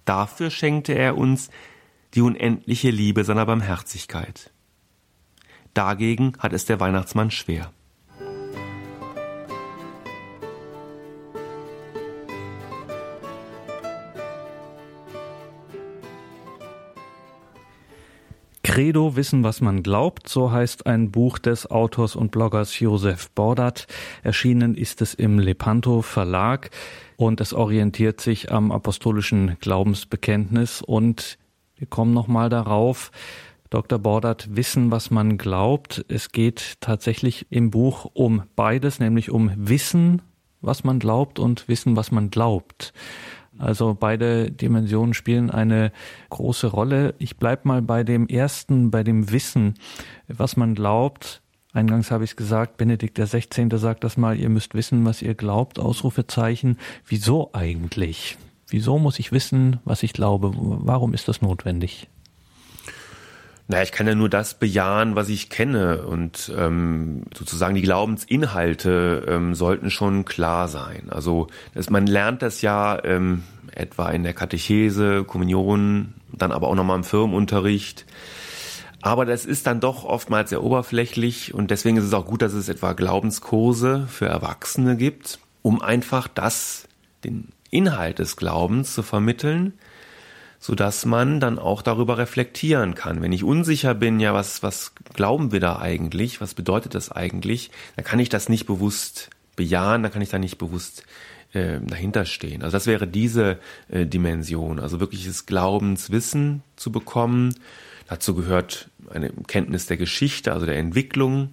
[0.05, 1.49] Dafür schenkte er uns
[2.13, 4.51] die unendliche Liebe seiner Barmherzigkeit.
[5.73, 7.73] Dagegen hat es der Weihnachtsmann schwer.
[18.77, 23.87] Credo Wissen, was man glaubt, so heißt ein Buch des Autors und Bloggers Josef Bordat.
[24.21, 26.69] Erschienen ist es im Lepanto Verlag
[27.15, 31.39] und es orientiert sich am apostolischen Glaubensbekenntnis und
[31.75, 33.11] wir kommen nochmal darauf,
[33.71, 33.97] Dr.
[33.97, 36.05] Bordat, Wissen, was man glaubt.
[36.07, 40.21] Es geht tatsächlich im Buch um beides, nämlich um Wissen,
[40.61, 42.93] was man glaubt und Wissen, was man glaubt.
[43.59, 45.91] Also beide Dimensionen spielen eine
[46.29, 47.15] große Rolle.
[47.17, 49.75] Ich bleib mal bei dem ersten, bei dem Wissen,
[50.27, 51.41] was man glaubt.
[51.73, 53.69] Eingangs habe ich es gesagt, Benedikt der 16.
[53.77, 56.77] sagt das mal, ihr müsst wissen, was ihr glaubt, Ausrufezeichen.
[57.05, 58.37] Wieso eigentlich?
[58.69, 60.51] Wieso muss ich wissen, was ich glaube?
[60.55, 62.09] Warum ist das notwendig?
[63.69, 66.03] Naja, ich kann ja nur das bejahen, was ich kenne.
[66.03, 71.07] Und ähm, sozusagen die Glaubensinhalte ähm, sollten schon klar sein.
[71.09, 76.75] Also das, man lernt das ja ähm, etwa in der Katechese, Kommunion, dann aber auch
[76.75, 78.05] nochmal im Firmenunterricht.
[79.01, 82.53] Aber das ist dann doch oftmals sehr oberflächlich und deswegen ist es auch gut, dass
[82.53, 86.87] es etwa Glaubenskurse für Erwachsene gibt, um einfach das,
[87.23, 89.73] den Inhalt des Glaubens zu vermitteln
[90.59, 93.21] so dass man dann auch darüber reflektieren kann.
[93.21, 96.41] Wenn ich unsicher bin, ja, was, was glauben wir da eigentlich?
[96.41, 97.71] Was bedeutet das eigentlich?
[97.95, 101.03] Dann kann ich das nicht bewusst bejahen, dann kann ich da nicht bewusst
[101.53, 102.63] äh, dahinter stehen.
[102.63, 107.55] Also das wäre diese äh, Dimension, also wirkliches Glaubenswissen zu bekommen.
[108.07, 111.49] Dazu gehört eine Kenntnis der Geschichte, also der Entwicklung.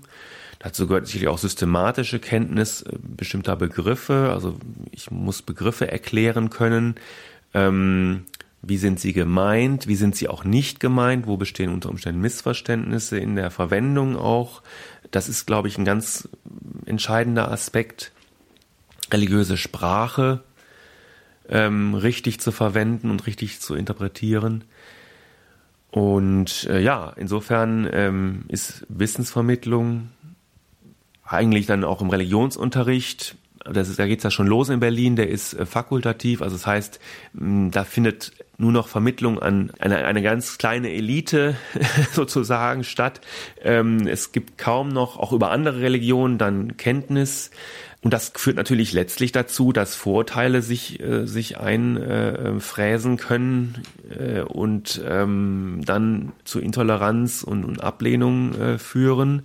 [0.60, 4.30] Dazu gehört sicherlich auch systematische Kenntnis äh, bestimmter Begriffe.
[4.32, 4.56] Also
[4.92, 6.94] ich muss Begriffe erklären können.
[7.52, 8.24] Ähm,
[8.66, 9.86] wie sind sie gemeint?
[9.86, 11.26] Wie sind sie auch nicht gemeint?
[11.26, 14.62] Wo bestehen unter Umständen Missverständnisse in der Verwendung auch?
[15.10, 16.28] Das ist, glaube ich, ein ganz
[16.86, 18.12] entscheidender Aspekt.
[19.12, 20.42] Religiöse Sprache
[21.48, 24.64] ähm, richtig zu verwenden und richtig zu interpretieren.
[25.90, 30.10] Und äh, ja, insofern ähm, ist Wissensvermittlung
[31.24, 33.36] eigentlich dann auch im Religionsunterricht
[33.72, 36.66] das ist, da geht's ja schon los in Berlin, der ist äh, fakultativ, also das
[36.66, 37.00] heißt,
[37.32, 41.56] da findet nur noch Vermittlung an eine, eine ganz kleine Elite
[42.12, 43.20] sozusagen statt.
[43.62, 47.50] Ähm, es gibt kaum noch, auch über andere Religionen, dann Kenntnis.
[48.02, 54.40] Und das führt natürlich letztlich dazu, dass Vorurteile sich, äh, sich einfräsen äh, können äh,
[54.42, 59.44] und ähm, dann zu Intoleranz und, und Ablehnung äh, führen.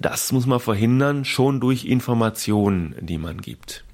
[0.00, 3.84] Das muss man verhindern, schon durch Informationen, die man gibt.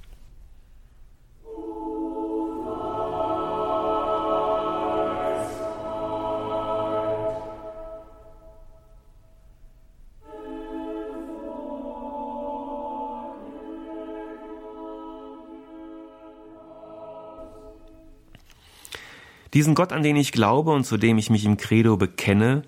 [19.55, 22.65] Diesen Gott, an den ich glaube und zu dem ich mich im Credo bekenne,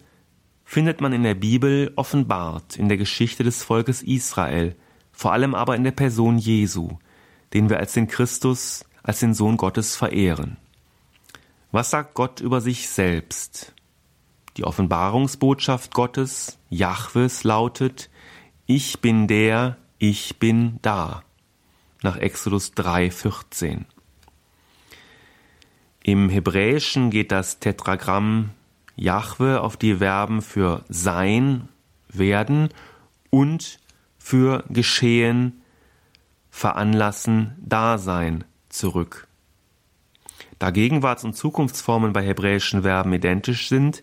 [0.67, 4.75] findet man in der Bibel offenbart in der Geschichte des Volkes Israel,
[5.13, 6.99] vor allem aber in der Person Jesu,
[7.55, 10.59] den wir als den Christus, als den Sohn Gottes verehren.
[11.71, 13.75] Was sagt Gott über sich selbst?
[14.57, 18.11] Die Offenbarungsbotschaft Gottes, Jahwes, lautet,
[18.67, 21.23] ich bin der, ich bin da.
[22.03, 23.85] Nach Exodus 3,14.
[26.03, 28.51] Im Hebräischen geht das Tetragramm
[28.97, 31.69] Jahwe auf die Verben für sein,
[32.09, 32.71] werden
[33.31, 33.79] und
[34.19, 35.63] für geschehen,
[36.51, 39.29] veranlassen, Dasein zurück.
[40.59, 44.03] Da Gegenwarts- und Zukunftsformen bei hebräischen Verben identisch sind,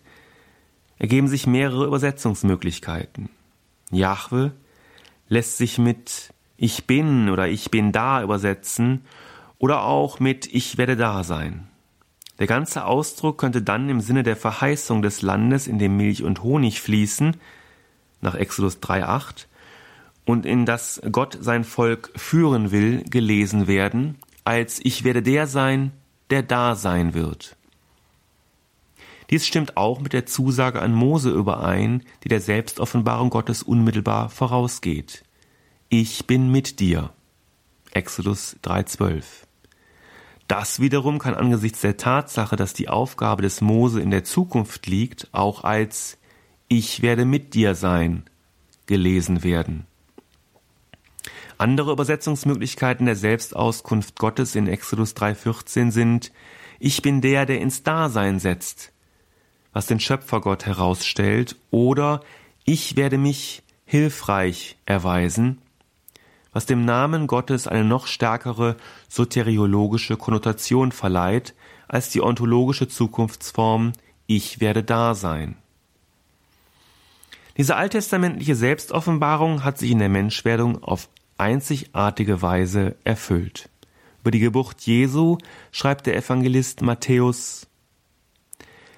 [0.99, 3.29] ergeben sich mehrere Übersetzungsmöglichkeiten.
[3.91, 4.53] Jahwe
[5.27, 9.05] lässt sich mit Ich bin oder Ich bin da übersetzen
[9.57, 11.67] oder auch mit Ich werde da sein.
[12.39, 16.43] Der ganze Ausdruck könnte dann im Sinne der Verheißung des Landes, in dem Milch und
[16.43, 17.37] Honig fließen,
[18.21, 19.45] nach Exodus 3,8,
[20.25, 25.91] und in das Gott sein Volk führen will, gelesen werden, als ich werde der sein,
[26.29, 27.55] der da sein wird.
[29.29, 35.23] Dies stimmt auch mit der Zusage an Mose überein, die der Selbstoffenbarung Gottes unmittelbar vorausgeht.
[35.89, 37.11] Ich bin mit dir.
[37.91, 39.23] Exodus 3,12.
[40.53, 45.27] Das wiederum kann angesichts der Tatsache, dass die Aufgabe des Mose in der Zukunft liegt,
[45.31, 46.19] auch als
[46.67, 48.21] ich werde mit dir sein,
[48.85, 49.87] gelesen werden.
[51.57, 56.31] Andere Übersetzungsmöglichkeiten der Selbstauskunft Gottes in Exodus 3,14 sind
[56.77, 58.91] Ich bin der, der ins Dasein setzt,
[59.71, 62.21] was den Schöpfergott herausstellt, oder
[62.63, 65.62] Ich werde mich hilfreich erweisen,
[66.53, 68.77] was dem Namen Gottes eine noch stärkere
[69.09, 71.53] soteriologische Konnotation verleiht
[71.87, 73.93] als die ontologische Zukunftsform
[74.27, 75.55] Ich werde da sein.
[77.57, 83.69] Diese alttestamentliche Selbstoffenbarung hat sich in der Menschwerdung auf einzigartige Weise erfüllt.
[84.21, 85.37] Über die Geburt Jesu
[85.71, 87.67] schreibt der Evangelist Matthäus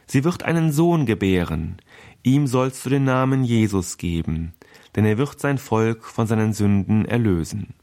[0.07, 1.77] Sie wird einen Sohn gebären,
[2.21, 4.53] ihm sollst du den Namen Jesus geben,
[4.95, 7.73] denn er wird sein Volk von seinen Sünden erlösen.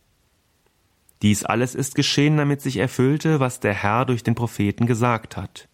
[1.20, 5.68] Dies alles ist geschehen, damit sich erfüllte, was der Herr durch den Propheten gesagt hat.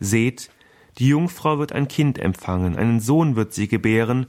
[0.00, 0.50] Seht,
[0.98, 4.26] die Jungfrau wird ein Kind empfangen, einen Sohn wird sie gebären,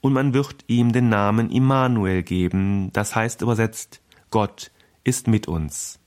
[0.00, 4.70] und man wird ihm den Namen Immanuel geben, das heißt übersetzt, Gott
[5.02, 5.98] ist mit uns.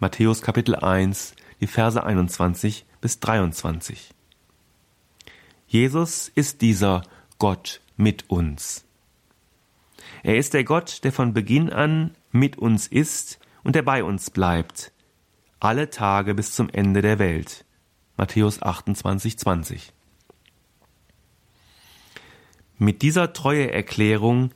[0.00, 4.10] Matthäus Kapitel 1, die Verse 21 bis 23.
[5.68, 7.02] Jesus ist dieser
[7.38, 8.84] Gott mit uns.
[10.22, 14.30] Er ist der Gott, der von Beginn an mit uns ist und der bei uns
[14.30, 14.92] bleibt,
[15.60, 17.64] alle Tage bis zum Ende der Welt.
[18.16, 19.92] Matthäus 28, 20.
[22.78, 24.50] Mit dieser Treueerklärung,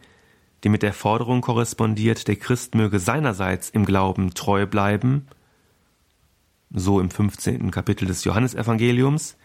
[0.64, 5.29] die mit der Forderung korrespondiert, der Christ möge seinerseits im Glauben treu bleiben,
[6.70, 7.70] so im 15.
[7.70, 9.37] Kapitel des Johannesevangeliums,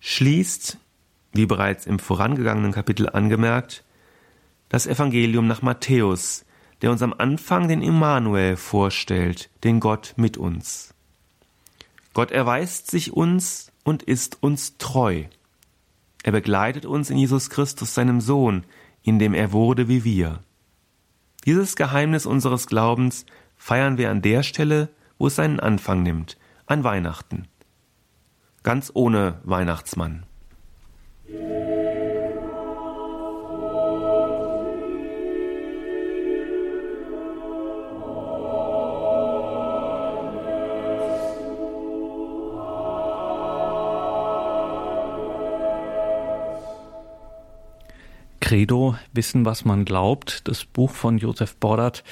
[0.00, 0.78] schließt,
[1.36, 3.84] wie bereits im vorangegangenen Kapitel angemerkt,
[4.68, 6.44] das Evangelium nach Matthäus,
[6.82, 10.94] der uns am Anfang den Immanuel vorstellt, den Gott mit uns.
[12.12, 15.24] Gott erweist sich uns und ist uns treu.
[16.22, 18.64] Er begleitet uns in Jesus Christus, seinem Sohn,
[19.02, 20.40] in dem er wurde wie wir.
[21.44, 26.82] Dieses Geheimnis unseres Glaubens feiern wir an der Stelle, wo es seinen Anfang nimmt, an
[26.82, 27.46] Weihnachten.
[28.64, 30.26] Ganz ohne Weihnachtsmann.
[48.40, 52.04] Credo, Wissen, was man glaubt, das Buch von Josef Bordert,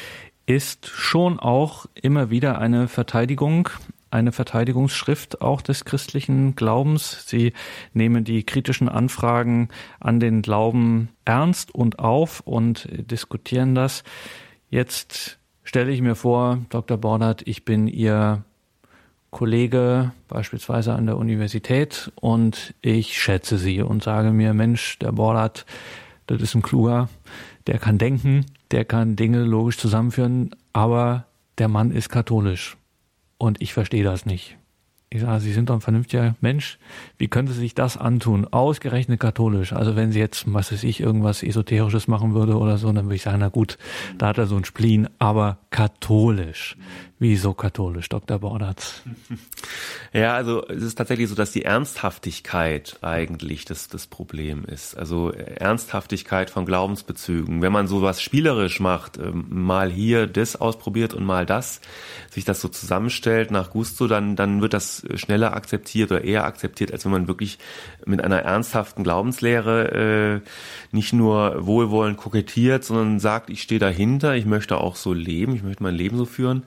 [0.46, 3.68] ist schon auch immer wieder eine Verteidigung,
[4.14, 7.24] eine Verteidigungsschrift auch des christlichen Glaubens.
[7.27, 7.53] Sie
[7.92, 9.68] nehmen die kritischen Anfragen
[10.00, 14.05] an den Glauben ernst und auf und diskutieren das.
[14.70, 16.96] Jetzt stelle ich mir vor, Dr.
[16.96, 18.44] Bordert, ich bin Ihr
[19.31, 25.66] Kollege beispielsweise an der Universität und ich schätze Sie und sage mir, Mensch, der Bordert,
[26.29, 27.09] das ist ein kluger,
[27.66, 31.27] der kann denken, der kann Dinge logisch zusammenführen, aber
[31.59, 32.77] der Mann ist katholisch
[33.38, 34.57] und ich verstehe das nicht.
[35.14, 36.77] Ich sage, Sie sind doch ein vernünftiger Mensch.
[37.18, 38.49] Wie können Sie sich das antun?
[38.51, 39.73] Ausgerechnet katholisch.
[39.73, 43.14] Also wenn Sie jetzt, was weiß ich, irgendwas Esoterisches machen würde oder so, dann würde
[43.14, 43.79] ich sagen, na gut,
[44.18, 46.77] da hat er so ein Spleen, aber katholisch.
[47.24, 48.38] Wieso katholisch, Dr.
[48.38, 49.00] Bordatz?
[50.12, 54.96] Ja, also es ist tatsächlich so, dass die Ernsthaftigkeit eigentlich das, das Problem ist.
[54.96, 57.62] Also Ernsthaftigkeit von Glaubensbezügen.
[57.62, 61.80] Wenn man sowas spielerisch macht, ähm, mal hier das ausprobiert und mal das,
[62.30, 66.92] sich das so zusammenstellt nach Gusto, dann, dann wird das schneller akzeptiert oder eher akzeptiert,
[66.92, 67.58] als wenn man wirklich
[68.06, 70.48] mit einer ernsthaften Glaubenslehre äh,
[70.94, 75.64] nicht nur wohlwollend kokettiert, sondern sagt, ich stehe dahinter, ich möchte auch so leben, ich
[75.64, 76.62] möchte mein Leben so führen.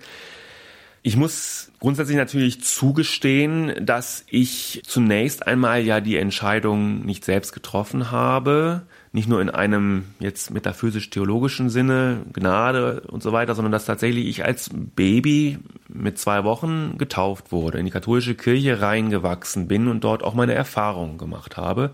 [1.07, 8.11] Ich muss grundsätzlich natürlich zugestehen, dass ich zunächst einmal ja die Entscheidung nicht selbst getroffen
[8.11, 8.81] habe,
[9.13, 14.43] nicht nur in einem jetzt metaphysisch-theologischen Sinne, Gnade und so weiter, sondern dass tatsächlich ich
[14.43, 20.23] als Baby mit zwei Wochen getauft wurde, in die katholische Kirche reingewachsen bin und dort
[20.23, 21.91] auch meine Erfahrungen gemacht habe.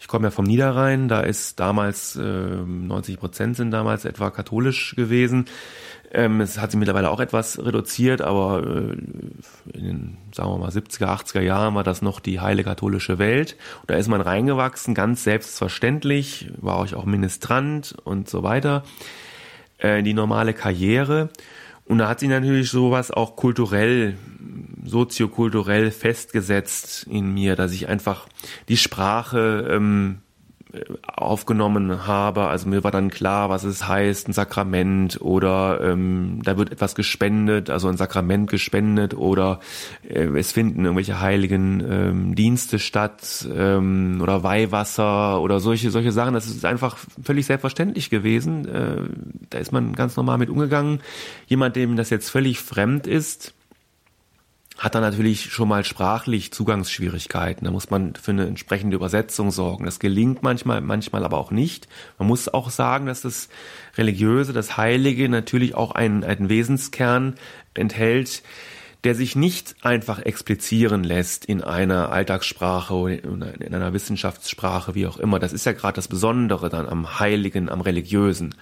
[0.00, 4.94] Ich komme ja vom Niederrhein, da ist damals äh, 90 Prozent sind damals etwa katholisch
[4.94, 5.46] gewesen.
[6.10, 10.70] Ähm, es hat sich mittlerweile auch etwas reduziert, aber äh, in den, sagen wir mal,
[10.70, 13.56] 70er, 80er Jahren war das noch die heile katholische Welt.
[13.80, 18.84] Und da ist man reingewachsen, ganz selbstverständlich, war ich auch Ministrant und so weiter,
[19.78, 21.28] äh, die normale Karriere.
[21.88, 24.16] Und da hat sich natürlich sowas auch kulturell,
[24.84, 28.28] soziokulturell festgesetzt in mir, dass ich einfach
[28.68, 30.18] die Sprache ähm,
[31.02, 32.42] aufgenommen habe.
[32.48, 36.94] Also mir war dann klar, was es heißt, ein Sakrament oder ähm, da wird etwas
[36.94, 39.60] gespendet, also ein Sakrament gespendet oder
[40.06, 46.34] äh, es finden irgendwelche heiligen ähm, Dienste statt ähm, oder Weihwasser oder solche solche Sachen.
[46.34, 48.68] Das ist einfach völlig selbstverständlich gewesen.
[48.68, 48.96] Äh,
[49.50, 51.00] da ist man ganz normal mit umgegangen.
[51.46, 53.54] Jemand, dem das jetzt völlig fremd ist,
[54.78, 57.64] hat dann natürlich schon mal sprachlich Zugangsschwierigkeiten.
[57.64, 59.84] Da muss man für eine entsprechende Übersetzung sorgen.
[59.84, 61.88] Das gelingt manchmal, manchmal aber auch nicht.
[62.16, 63.48] Man muss auch sagen, dass das
[63.96, 67.34] Religiöse, das Heilige natürlich auch einen, einen Wesenskern
[67.74, 68.44] enthält,
[69.04, 75.18] der sich nicht einfach explizieren lässt in einer Alltagssprache oder in einer Wissenschaftssprache, wie auch
[75.18, 75.38] immer.
[75.38, 78.54] Das ist ja gerade das Besondere dann am Heiligen, am Religiösen.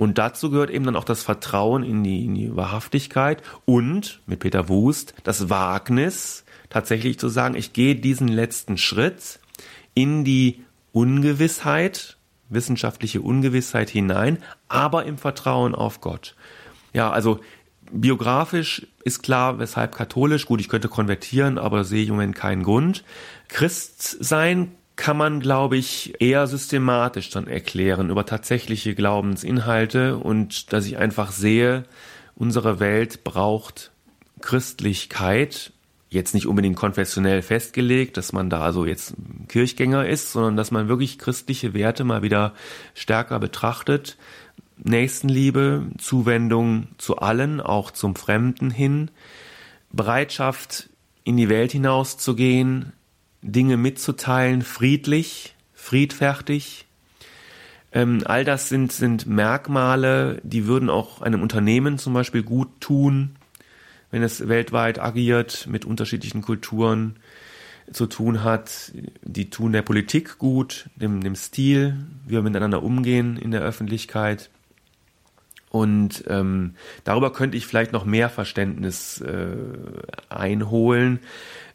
[0.00, 4.40] Und dazu gehört eben dann auch das Vertrauen in die, in die Wahrhaftigkeit und mit
[4.40, 9.40] Peter Wust das Wagnis, tatsächlich zu sagen, ich gehe diesen letzten Schritt
[9.92, 12.16] in die Ungewissheit,
[12.48, 14.38] wissenschaftliche Ungewissheit hinein,
[14.68, 16.34] aber im Vertrauen auf Gott.
[16.94, 17.40] Ja, also
[17.92, 20.46] biografisch ist klar, weshalb katholisch.
[20.46, 23.04] Gut, ich könnte konvertieren, aber sehe ich im Moment keinen Grund.
[23.48, 30.84] Christ sein kann man, glaube ich, eher systematisch dann erklären über tatsächliche Glaubensinhalte und dass
[30.84, 31.84] ich einfach sehe,
[32.36, 33.92] unsere Welt braucht
[34.42, 35.72] Christlichkeit,
[36.10, 39.14] jetzt nicht unbedingt konfessionell festgelegt, dass man da also jetzt
[39.48, 42.52] Kirchgänger ist, sondern dass man wirklich christliche Werte mal wieder
[42.92, 44.18] stärker betrachtet.
[44.76, 49.10] Nächstenliebe, Zuwendung zu allen, auch zum Fremden hin,
[49.92, 50.90] Bereitschaft
[51.24, 52.92] in die Welt hinauszugehen,
[53.42, 56.86] Dinge mitzuteilen, friedlich, friedfertig.
[57.92, 63.36] Ähm, all das sind, sind Merkmale, die würden auch einem Unternehmen zum Beispiel gut tun,
[64.10, 67.16] wenn es weltweit agiert, mit unterschiedlichen Kulturen
[67.92, 68.92] zu tun hat.
[69.22, 74.50] Die tun der Politik gut, dem, dem Stil, wie wir miteinander umgehen in der Öffentlichkeit.
[75.70, 79.56] Und ähm, darüber könnte ich vielleicht noch mehr Verständnis äh,
[80.28, 81.20] einholen.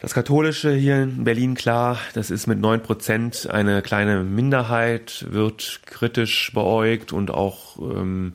[0.01, 5.79] Das Katholische hier in Berlin, klar, das ist mit neun Prozent eine kleine Minderheit, wird
[5.85, 8.33] kritisch beäugt und auch ähm,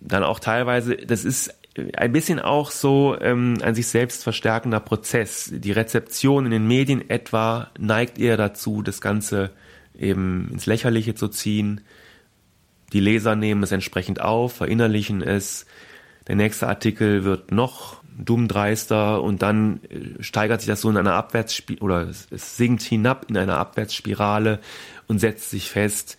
[0.00, 1.54] dann auch teilweise, das ist
[1.96, 5.52] ein bisschen auch so ähm, ein sich selbst verstärkender Prozess.
[5.54, 9.52] Die Rezeption in den Medien etwa neigt eher dazu, das Ganze
[9.96, 11.82] eben ins Lächerliche zu ziehen
[12.96, 15.66] die Leser nehmen es entsprechend auf, verinnerlichen es.
[16.28, 20.96] Der nächste Artikel wird noch dumm dreister und dann äh, steigert sich das so in
[20.96, 24.60] einer Abwärtsspirale oder es sinkt hinab in einer Abwärtsspirale
[25.08, 26.16] und setzt sich fest.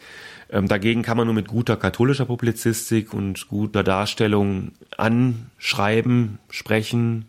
[0.52, 7.26] Ähm, dagegen kann man nur mit guter katholischer Publizistik und guter Darstellung anschreiben, sprechen,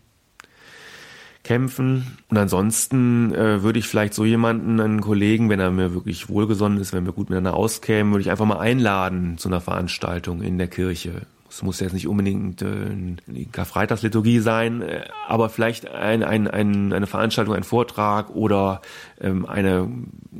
[1.48, 2.18] kämpfen.
[2.28, 6.78] Und ansonsten äh, würde ich vielleicht so jemanden, einen Kollegen, wenn er mir wirklich wohlgesonnen
[6.78, 10.58] ist, wenn wir gut miteinander auskämen, würde ich einfach mal einladen zu einer Veranstaltung in
[10.58, 11.22] der Kirche.
[11.48, 12.90] Es muss jetzt nicht unbedingt äh,
[13.26, 18.82] die Karfreitagsliturgie sein, äh, aber vielleicht ein, ein, ein, eine Veranstaltung, ein Vortrag oder
[19.18, 19.88] ähm, eine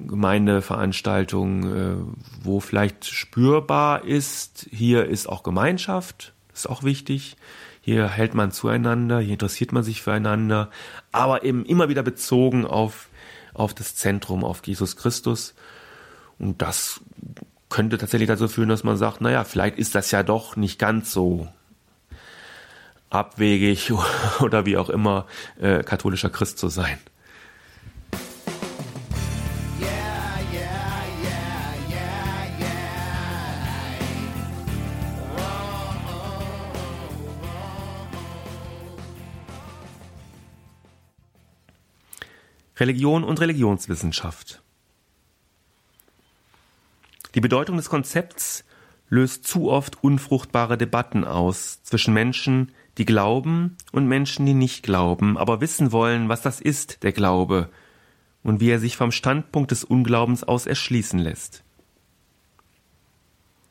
[0.09, 1.95] Gemeindeveranstaltung, äh,
[2.43, 7.39] wo vielleicht spürbar ist, hier ist auch Gemeinschaft, ist auch wichtig.
[7.89, 10.69] Hier hält man zueinander, hier interessiert man sich füreinander,
[11.11, 13.09] aber eben immer wieder bezogen auf,
[13.55, 15.55] auf das Zentrum, auf Jesus Christus.
[16.39, 17.01] Und das
[17.71, 21.13] könnte tatsächlich dazu führen, dass man sagt, naja, vielleicht ist das ja doch nicht ganz
[21.13, 21.49] so
[23.09, 23.91] abwegig
[24.41, 25.25] oder wie auch immer
[25.59, 26.99] äh, katholischer Christ zu sein.
[42.79, 44.63] Religion und Religionswissenschaft.
[47.35, 48.65] Die Bedeutung des Konzepts
[49.09, 55.37] löst zu oft unfruchtbare Debatten aus zwischen Menschen, die glauben und Menschen, die nicht glauben,
[55.37, 57.71] aber wissen wollen, was das ist, der Glaube,
[58.43, 61.65] und wie er sich vom Standpunkt des Unglaubens aus erschließen lässt.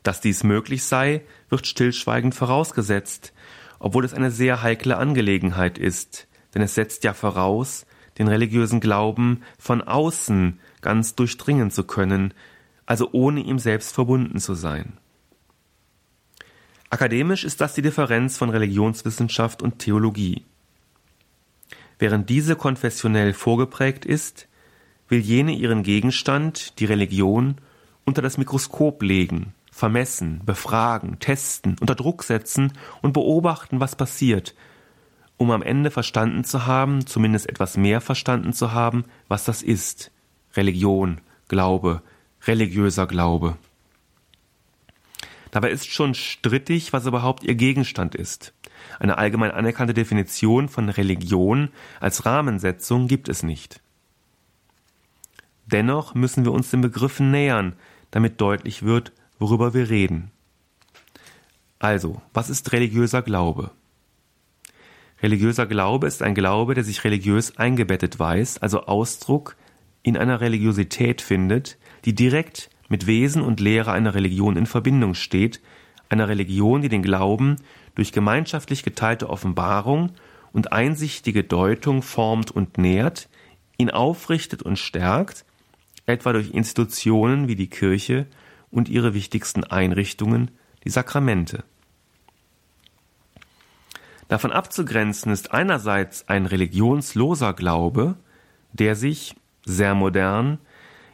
[0.02, 3.32] Dass dies möglich sei, wird stillschweigend vorausgesetzt,
[3.78, 7.86] obwohl es eine sehr heikle Angelegenheit ist, denn es setzt ja voraus,
[8.18, 12.34] den religiösen Glauben von außen ganz durchdringen zu können,
[12.86, 14.98] also ohne ihm selbst verbunden zu sein.
[16.90, 20.44] Akademisch ist das die Differenz von Religionswissenschaft und Theologie.
[21.98, 24.48] Während diese konfessionell vorgeprägt ist,
[25.08, 27.56] will jene ihren Gegenstand, die Religion,
[28.04, 34.54] unter das Mikroskop legen, vermessen, befragen, testen, unter Druck setzen und beobachten, was passiert,
[35.38, 40.10] um am Ende verstanden zu haben, zumindest etwas mehr verstanden zu haben, was das ist.
[40.54, 42.02] Religion, Glaube,
[42.46, 43.56] religiöser Glaube?
[45.50, 48.52] Dabei ist schon strittig, was überhaupt ihr Gegenstand ist.
[48.98, 51.70] Eine allgemein anerkannte Definition von Religion
[52.00, 53.80] als Rahmensetzung gibt es nicht.
[55.66, 57.74] Dennoch müssen wir uns den Begriffen nähern,
[58.10, 60.30] damit deutlich wird, worüber wir reden.
[61.78, 63.70] Also, was ist religiöser Glaube?
[65.22, 69.56] Religiöser Glaube ist ein Glaube, der sich religiös eingebettet weiß, also Ausdruck
[70.02, 75.60] in einer Religiosität findet, die direkt mit Wesen und Lehre einer Religion in Verbindung steht,
[76.08, 77.56] einer Religion, die den Glauben
[77.96, 80.12] durch gemeinschaftlich geteilte Offenbarung
[80.52, 83.28] und einsichtige Deutung formt und nährt,
[83.76, 85.44] ihn aufrichtet und stärkt,
[86.06, 88.26] etwa durch Institutionen wie die Kirche
[88.70, 90.50] und ihre wichtigsten Einrichtungen,
[90.84, 91.64] die Sakramente.
[94.28, 98.16] Davon abzugrenzen ist einerseits ein religionsloser Glaube,
[98.72, 100.58] der sich, sehr modern,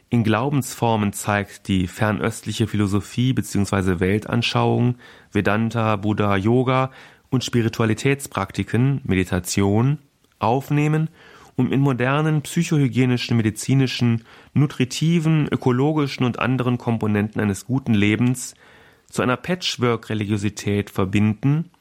[0.09, 3.99] in Glaubensformen zeigt, die fernöstliche Philosophie bzw.
[3.99, 4.95] Weltanschauung,
[5.31, 6.91] Vedanta, Buddha, Yoga
[7.29, 9.97] und Spiritualitätspraktiken, Meditation
[10.39, 11.09] aufnehmen,
[11.55, 18.55] um in modernen psychohygienischen, medizinischen, nutritiven, ökologischen und anderen Komponenten eines guten Lebens
[19.09, 21.71] zu einer Patchwork-Religiosität verbinden,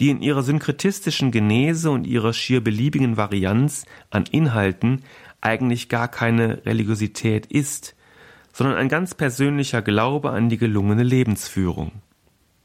[0.00, 5.02] die in ihrer synkretistischen Genese und ihrer schier beliebigen Varianz an Inhalten
[5.40, 7.94] eigentlich gar keine Religiosität ist,
[8.52, 11.92] sondern ein ganz persönlicher Glaube an die gelungene Lebensführung.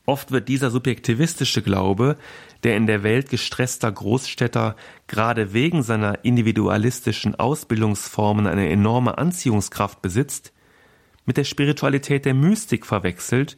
[0.06, 2.18] Oft wird dieser subjektivistische Glaube,
[2.64, 4.76] der in der Welt gestresster Großstädter
[5.08, 10.54] gerade wegen seiner individualistischen Ausbildungsformen eine enorme Anziehungskraft besitzt,
[11.26, 13.58] mit der Spiritualität der Mystik verwechselt,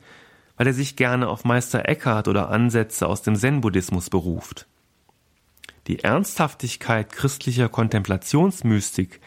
[0.58, 4.68] weil er sich gerne auf Meister Eckhart oder Ansätze aus dem Zen-Buddhismus beruft.
[5.88, 9.20] Die Ernsthaftigkeit christlicher Kontemplationsmystik,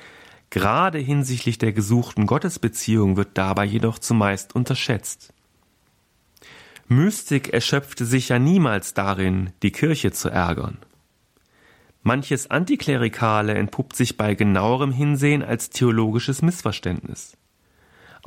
[0.50, 5.32] gerade hinsichtlich der gesuchten Gottesbeziehung, wird dabei jedoch zumeist unterschätzt.
[6.88, 10.78] Mystik erschöpfte sich ja niemals darin, die Kirche zu ärgern.
[12.02, 17.36] Manches Antiklerikale entpuppt sich bei genauerem Hinsehen als theologisches Missverständnis.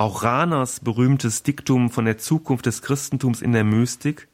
[0.00, 4.28] Auch Rahners berühmtes Diktum von der Zukunft des Christentums in der Mystik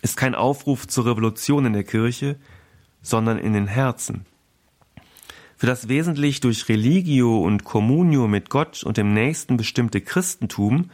[0.00, 2.36] ist kein Aufruf zur Revolution in der Kirche,
[3.02, 4.24] sondern in den Herzen.
[5.58, 10.88] Für das wesentlich durch Religio und Communio mit Gott und dem Nächsten bestimmte Christentum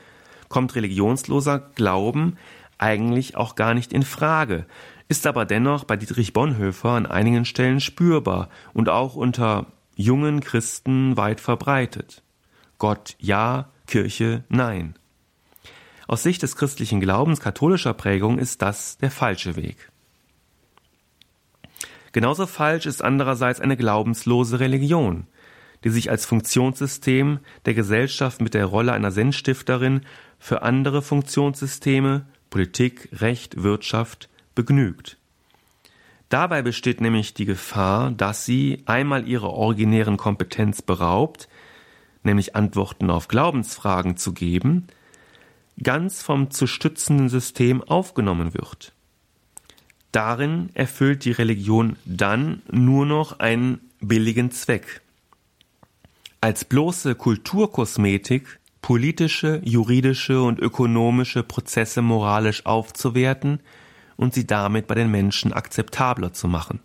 [0.48, 2.38] kommt religionsloser Glauben
[2.76, 4.66] eigentlich auch gar nicht in Frage,
[5.06, 11.16] ist aber dennoch bei Dietrich Bonhoeffer an einigen Stellen spürbar und auch unter jungen Christen
[11.16, 12.24] weit verbreitet.
[12.80, 14.94] Gott ja, Kirche nein.
[16.08, 19.92] Aus Sicht des christlichen Glaubens katholischer Prägung ist das der falsche Weg.
[22.12, 25.26] Genauso falsch ist andererseits eine glaubenslose Religion,
[25.84, 30.00] die sich als Funktionssystem der Gesellschaft mit der Rolle einer Sinnstifterin
[30.38, 35.18] für andere Funktionssysteme Politik, Recht, Wirtschaft begnügt.
[36.30, 41.48] Dabei besteht nämlich die Gefahr, dass sie einmal ihrer originären Kompetenz beraubt,
[42.22, 44.86] nämlich Antworten auf Glaubensfragen zu geben,
[45.82, 48.92] ganz vom zu stützenden System aufgenommen wird.
[50.12, 55.02] Darin erfüllt die Religion dann nur noch einen billigen Zweck.
[56.40, 63.60] Als bloße Kulturkosmetik politische, juridische und ökonomische Prozesse moralisch aufzuwerten
[64.16, 66.80] und sie damit bei den Menschen akzeptabler zu machen.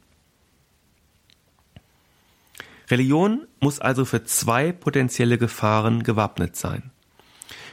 [2.90, 6.92] Religion muss also für zwei potenzielle Gefahren gewappnet sein.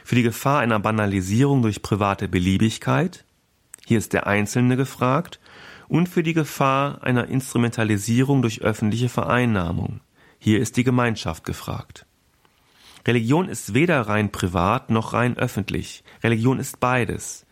[0.03, 3.25] Für die Gefahr einer Banalisierung durch private Beliebigkeit,
[3.85, 5.39] hier ist der Einzelne gefragt,
[5.87, 10.01] und für die Gefahr einer Instrumentalisierung durch öffentliche Vereinnahmung,
[10.39, 12.05] hier ist die Gemeinschaft gefragt.
[13.05, 16.03] Religion ist weder rein privat noch rein öffentlich.
[16.23, 17.45] Religion ist beides,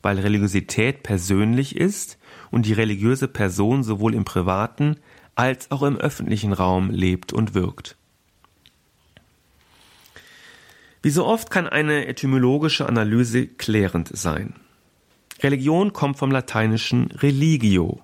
[0.00, 2.18] weil Religiosität persönlich ist
[2.50, 4.96] und die religiöse Person sowohl im privaten
[5.34, 7.96] als auch im öffentlichen Raum lebt und wirkt.
[11.02, 14.54] Wie so oft kann eine etymologische Analyse klärend sein.
[15.40, 18.00] Religion kommt vom lateinischen religio.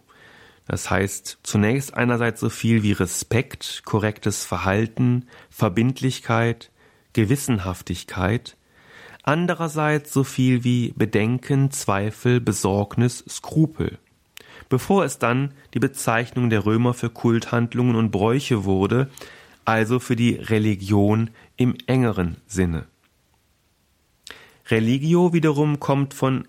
[0.66, 6.70] Das heißt zunächst einerseits so viel wie Respekt, korrektes Verhalten, Verbindlichkeit,
[7.12, 8.57] Gewissenhaftigkeit,
[9.22, 13.99] andererseits so viel wie Bedenken, Zweifel, Besorgnis, Skrupel.
[14.69, 19.09] Bevor es dann die Bezeichnung der Römer für Kulthandlungen und Bräuche wurde,
[19.64, 22.87] also für die Religion im engeren Sinne.
[24.69, 26.47] Religio wiederum kommt von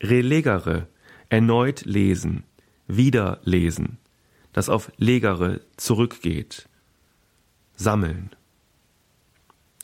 [0.00, 0.88] relegere,
[1.28, 2.42] erneut lesen,
[2.88, 3.98] wieder lesen,
[4.52, 6.68] das auf legere zurückgeht,
[7.76, 8.30] sammeln.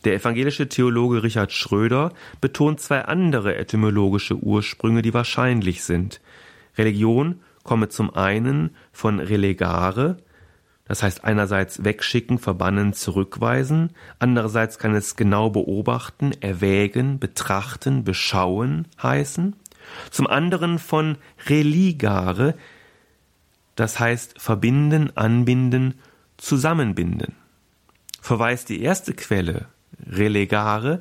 [0.04, 6.20] Der evangelische Theologe Richard Schröder betont zwei andere etymologische Ursprünge, die wahrscheinlich sind.
[6.76, 10.16] Religion komme zum einen von relegare,
[10.86, 13.90] das heißt einerseits wegschicken, verbannen, zurückweisen,
[14.20, 19.56] andererseits kann es genau beobachten, erwägen, betrachten, beschauen heißen,
[20.10, 22.54] zum anderen von religare,
[23.74, 25.94] das heißt verbinden, anbinden,
[26.36, 27.34] zusammenbinden.
[28.20, 29.66] Verweist die erste Quelle,
[30.08, 31.00] relegare,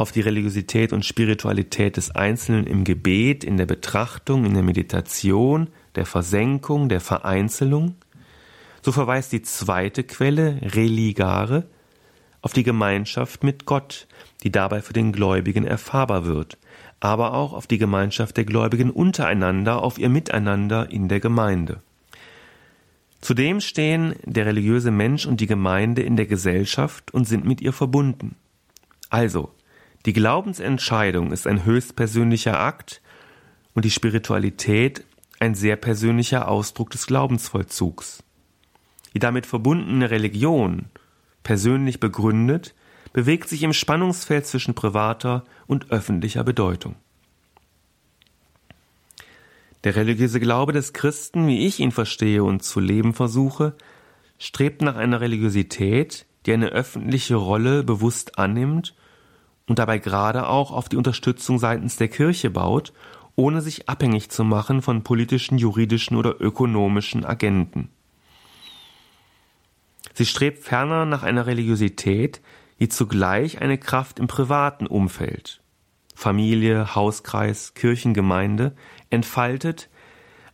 [0.00, 5.68] auf die Religiosität und Spiritualität des Einzelnen im Gebet, in der Betrachtung, in der Meditation,
[5.94, 7.96] der Versenkung, der Vereinzelung,
[8.82, 11.66] so verweist die zweite Quelle, religare,
[12.40, 14.06] auf die Gemeinschaft mit Gott,
[14.42, 16.56] die dabei für den Gläubigen erfahrbar wird,
[17.00, 21.82] aber auch auf die Gemeinschaft der Gläubigen untereinander, auf ihr Miteinander in der Gemeinde.
[23.20, 27.74] Zudem stehen der religiöse Mensch und die Gemeinde in der Gesellschaft und sind mit ihr
[27.74, 28.36] verbunden.
[29.10, 29.50] Also,
[30.06, 33.02] die Glaubensentscheidung ist ein höchstpersönlicher Akt
[33.74, 35.04] und die Spiritualität
[35.40, 38.22] ein sehr persönlicher Ausdruck des Glaubensvollzugs.
[39.14, 40.86] Die damit verbundene Religion,
[41.42, 42.74] persönlich begründet,
[43.12, 46.94] bewegt sich im Spannungsfeld zwischen privater und öffentlicher Bedeutung.
[49.84, 53.74] Der religiöse Glaube des Christen, wie ich ihn verstehe und zu leben versuche,
[54.38, 58.94] strebt nach einer Religiosität, die eine öffentliche Rolle bewusst annimmt
[59.70, 62.92] und dabei gerade auch auf die Unterstützung seitens der Kirche baut,
[63.36, 67.88] ohne sich abhängig zu machen von politischen, juridischen oder ökonomischen Agenten.
[70.12, 72.40] Sie strebt ferner nach einer Religiosität,
[72.80, 75.62] die zugleich eine Kraft im privaten Umfeld
[76.16, 78.74] Familie, Hauskreis, Kirchengemeinde
[79.08, 79.88] entfaltet,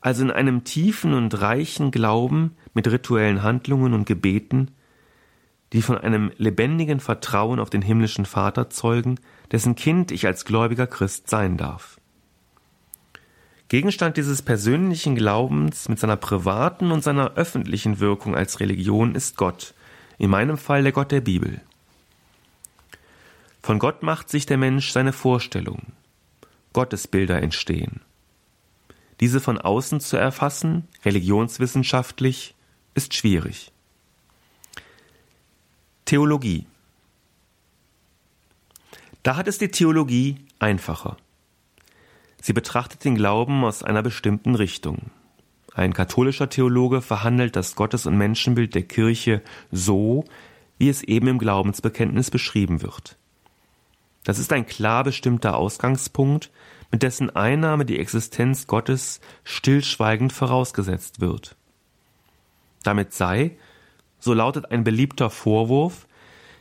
[0.02, 4.72] also in einem tiefen und reichen Glauben mit rituellen Handlungen und Gebeten,
[5.76, 9.20] die von einem lebendigen Vertrauen auf den himmlischen Vater zeugen,
[9.52, 12.00] dessen Kind ich als gläubiger Christ sein darf.
[13.68, 19.74] Gegenstand dieses persönlichen Glaubens mit seiner privaten und seiner öffentlichen Wirkung als Religion ist Gott,
[20.16, 21.60] in meinem Fall der Gott der Bibel.
[23.60, 25.92] Von Gott macht sich der Mensch seine Vorstellung.
[26.72, 28.00] Gottesbilder entstehen.
[29.20, 32.54] Diese von außen zu erfassen, religionswissenschaftlich,
[32.94, 33.72] ist schwierig.
[36.06, 36.68] Theologie.
[39.24, 41.16] Da hat es die Theologie einfacher.
[42.40, 45.10] Sie betrachtet den Glauben aus einer bestimmten Richtung.
[45.74, 49.42] Ein katholischer Theologe verhandelt das Gottes- und Menschenbild der Kirche
[49.72, 50.24] so,
[50.78, 53.16] wie es eben im Glaubensbekenntnis beschrieben wird.
[54.22, 56.52] Das ist ein klar bestimmter Ausgangspunkt,
[56.92, 61.56] mit dessen Einnahme die Existenz Gottes stillschweigend vorausgesetzt wird.
[62.84, 63.56] Damit sei,
[64.26, 66.08] so lautet ein beliebter Vorwurf,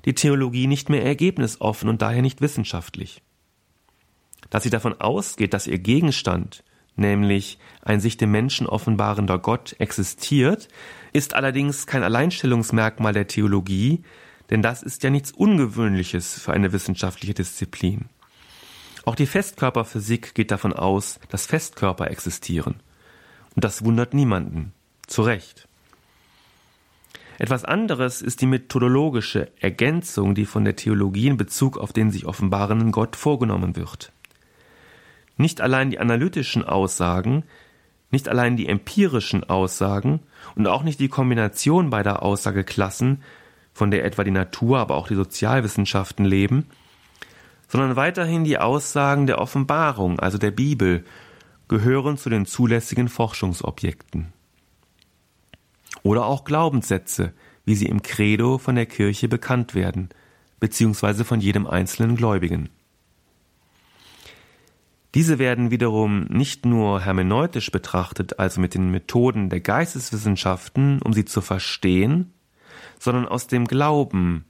[0.05, 3.23] die Theologie nicht mehr ergebnisoffen und daher nicht wissenschaftlich.
[4.51, 6.63] Dass sie davon ausgeht, dass ihr Gegenstand,
[6.95, 10.67] nämlich ein sich dem Menschen offenbarender Gott, existiert,
[11.11, 14.03] ist allerdings kein Alleinstellungsmerkmal der Theologie,
[14.51, 18.05] denn das ist ja nichts Ungewöhnliches für eine wissenschaftliche Disziplin.
[19.05, 22.75] Auch die Festkörperphysik geht davon aus, dass Festkörper existieren.
[23.55, 24.71] Und das wundert niemanden.
[25.07, 25.67] Zu Recht.
[27.37, 32.25] Etwas anderes ist die methodologische Ergänzung, die von der Theologie in Bezug auf den sich
[32.25, 34.11] offenbarenden Gott vorgenommen wird.
[35.37, 37.43] Nicht allein die analytischen Aussagen,
[38.09, 40.21] nicht allein die empirischen Aussagen
[40.55, 43.21] und auch nicht die Kombination beider Aussageklassen
[43.73, 46.67] von der etwa die Natur, aber auch die Sozialwissenschaften leben,
[47.67, 51.03] sondern weiterhin die Aussagen der Offenbarung, also der Bibel,
[51.67, 54.34] gehören zu den zulässigen Forschungsobjekten.
[56.05, 57.33] Oder auch Glaubenssätze,
[57.65, 60.09] wie sie im Credo von der Kirche bekannt werden,
[60.59, 62.69] beziehungsweise von jedem einzelnen Gläubigen.
[65.15, 71.25] Diese werden wiederum nicht nur hermeneutisch betrachtet, also mit den Methoden der Geisteswissenschaften, um sie
[71.25, 72.35] zu verstehen,
[72.99, 74.45] sondern aus dem Glauben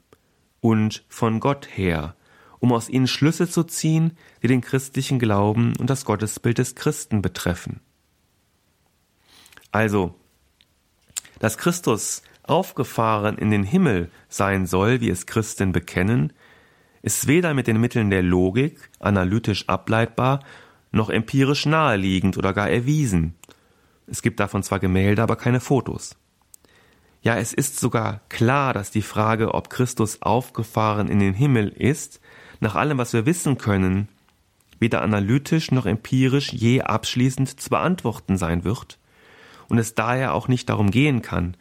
[0.60, 2.18] und von Gott her,
[2.60, 7.22] um aus ihnen Schlüsse zu ziehen, die den christlichen Glauben und das Gottesbild des Christen
[7.22, 7.80] betreffen.
[9.72, 10.16] Also,
[11.40, 16.34] dass Christus aufgefahren in den Himmel sein soll, wie es Christen bekennen,
[17.02, 20.40] ist weder mit den Mitteln der Logik analytisch ableitbar,
[20.92, 23.36] noch empirisch naheliegend oder gar erwiesen.
[24.08, 26.16] Es gibt davon zwar Gemälde, aber keine Fotos.
[27.22, 32.22] Ja, es ist sogar klar, dass die Frage, ob Christus aufgefahren in den Himmel ist,
[32.60, 34.08] nach allem, was wir wissen können,
[34.80, 39.00] weder analytisch noch empirisch je abschließend zu beantworten sein wird
[39.70, 41.58] und es daher auch nicht darum gehen kann,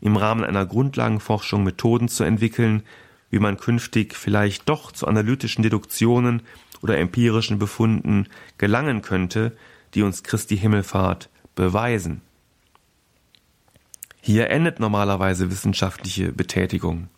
[0.00, 2.82] im Rahmen einer Grundlagenforschung Methoden zu entwickeln,
[3.30, 6.42] wie man künftig vielleicht doch zu analytischen Deduktionen
[6.82, 9.56] oder empirischen Befunden gelangen könnte,
[9.94, 12.22] die uns Christi Himmelfahrt beweisen.
[14.20, 17.08] Hier endet normalerweise wissenschaftliche Betätigung.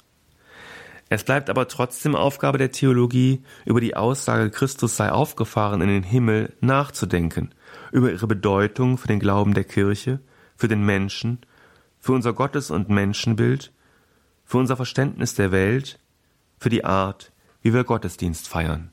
[1.08, 6.04] Es bleibt aber trotzdem Aufgabe der Theologie, über die Aussage Christus sei aufgefahren in den
[6.04, 7.52] Himmel nachzudenken,
[7.90, 10.20] über ihre Bedeutung für den Glauben der Kirche,
[10.60, 11.38] für den Menschen,
[11.98, 13.72] für unser Gottes- und Menschenbild,
[14.44, 15.98] für unser Verständnis der Welt,
[16.58, 17.32] für die Art,
[17.62, 18.92] wie wir Gottesdienst feiern.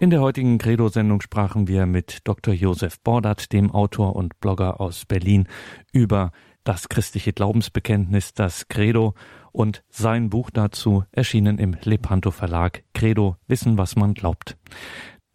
[0.00, 2.54] In der heutigen Credo-Sendung sprachen wir mit Dr.
[2.54, 5.46] Josef Bordert, dem Autor und Blogger aus Berlin,
[5.92, 6.32] über
[6.64, 9.12] das christliche Glaubensbekenntnis, das Credo
[9.52, 14.56] und sein Buch dazu, erschienen im Lepanto Verlag, Credo, Wissen, was man glaubt.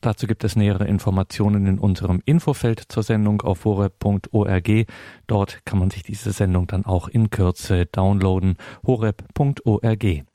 [0.02, 4.88] Dazu gibt es nähere Informationen in unserem Infofeld zur Sendung auf horeb.org.
[5.28, 8.58] Dort kann man sich diese Sendung dann auch in Kürze downloaden.
[8.84, 10.26] horeb.org.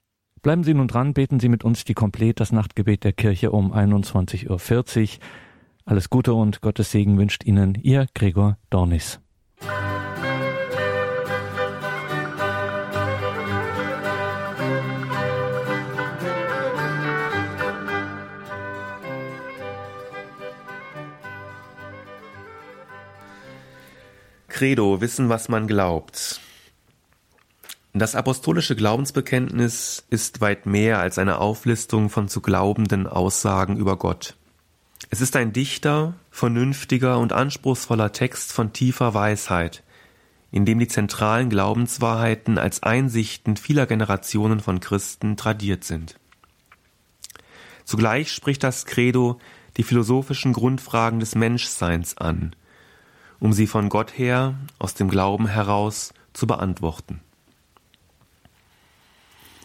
[0.42, 3.74] Bleiben Sie nun dran, beten Sie mit uns die Komplett das Nachtgebet der Kirche um
[3.74, 5.18] 21.40 Uhr.
[5.84, 9.20] Alles Gute und Gottes Segen wünscht Ihnen Ihr Gregor Dornis.
[24.48, 26.40] Credo, wissen, was man glaubt.
[27.92, 34.36] Das apostolische Glaubensbekenntnis ist weit mehr als eine Auflistung von zu glaubenden Aussagen über Gott.
[35.08, 39.82] Es ist ein dichter, vernünftiger und anspruchsvoller Text von tiefer Weisheit,
[40.52, 46.14] in dem die zentralen Glaubenswahrheiten als Einsichten vieler Generationen von Christen tradiert sind.
[47.84, 49.40] Zugleich spricht das Credo
[49.76, 52.54] die philosophischen Grundfragen des Menschseins an,
[53.40, 57.20] um sie von Gott her, aus dem Glauben heraus, zu beantworten.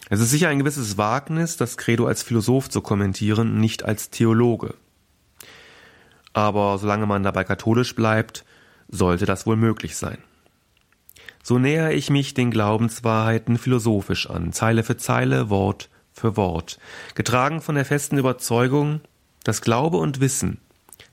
[0.10, 4.76] Es ist sicher ein gewisses Wagnis, das Credo als Philosoph zu kommentieren, nicht als Theologe.
[6.34, 8.46] Aber solange man dabei katholisch bleibt,
[8.88, 10.20] sollte das wohl möglich sein.
[11.42, 16.80] So nähere ich mich den Glaubenswahrheiten philosophisch an, Zeile für Zeile, Wort für Wort,
[17.16, 19.02] getragen von der festen Überzeugung,
[19.44, 20.60] dass Glaube und Wissen,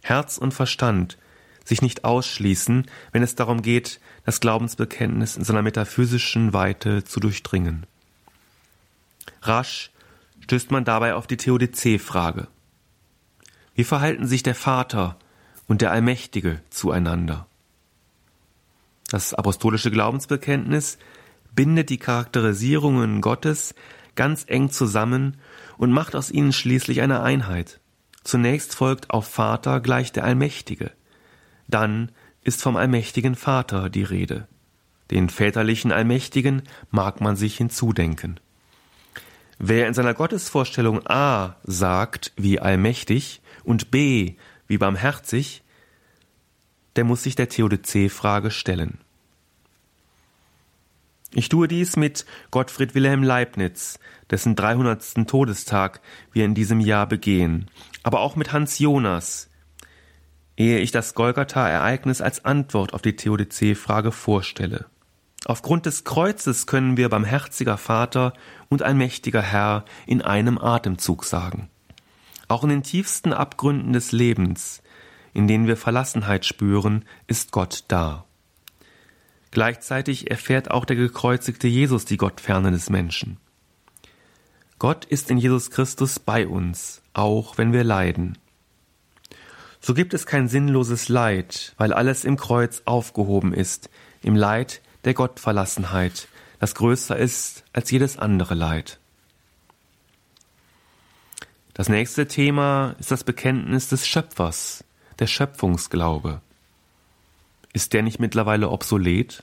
[0.03, 1.19] Herz und Verstand
[1.65, 7.87] sich nicht ausschließen, wenn es darum geht, das Glaubensbekenntnis in seiner metaphysischen Weite zu durchdringen.
[9.43, 9.91] Rasch
[10.41, 12.49] stößt man dabei auf die Theodizee-Frage.
[13.75, 15.17] Wie verhalten sich der Vater
[15.67, 17.47] und der Allmächtige zueinander?
[19.09, 20.99] Das apostolische Glaubensbekenntnis
[21.55, 23.75] bindet die Charakterisierungen Gottes
[24.15, 25.37] ganz eng zusammen
[25.79, 27.81] und macht aus ihnen schließlich eine Einheit.
[28.25, 30.93] Zunächst folgt auf Vater gleich der Allmächtige.
[31.69, 32.13] Dann
[32.43, 34.47] ist vom allmächtigen Vater die Rede.
[35.11, 38.41] Den väterlichen Allmächtigen mag man sich hinzudenken.
[39.65, 44.35] Wer in seiner Gottesvorstellung A sagt wie allmächtig und B
[44.67, 45.63] wie barmherzig,
[46.97, 48.99] der muss sich der Theodizee-Frage stellen.
[51.33, 54.01] Ich tue dies mit Gottfried Wilhelm Leibniz,
[54.31, 55.29] dessen 300.
[55.29, 56.01] Todestag
[56.33, 57.71] wir in diesem Jahr begehen,
[58.03, 59.49] aber auch mit Hans Jonas,
[60.57, 64.87] ehe ich das Golgatha-Ereignis als Antwort auf die Theodizee-Frage vorstelle.
[65.45, 68.33] Aufgrund des Kreuzes können wir barmherziger Vater
[68.69, 71.69] und allmächtiger Herr in einem Atemzug sagen.
[72.49, 74.83] Auch in den tiefsten Abgründen des Lebens,
[75.33, 78.25] in denen wir Verlassenheit spüren, ist Gott da.
[79.51, 83.39] Gleichzeitig erfährt auch der gekreuzigte Jesus die Gottferne des Menschen.
[84.79, 88.39] Gott ist in Jesus Christus bei uns, auch wenn wir leiden.
[89.81, 93.91] So gibt es kein sinnloses Leid, weil alles im Kreuz aufgehoben ist,
[94.23, 96.29] im Leid der Gottverlassenheit,
[96.59, 98.99] das größer ist als jedes andere Leid.
[101.75, 104.85] Das nächste Thema ist das Bekenntnis des Schöpfers,
[105.19, 106.41] der Schöpfungsglaube.
[107.73, 109.43] Ist der nicht mittlerweile obsolet?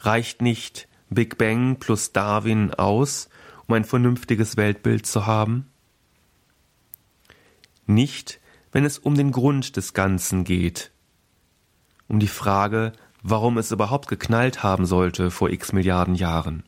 [0.00, 3.30] Reicht nicht Big Bang plus Darwin aus,
[3.66, 5.66] um ein vernünftiges Weltbild zu haben?
[7.86, 8.40] Nicht,
[8.72, 10.90] wenn es um den Grund des Ganzen geht,
[12.08, 12.92] um die Frage,
[13.28, 16.62] warum es überhaupt geknallt haben sollte vor x Milliarden Jahren.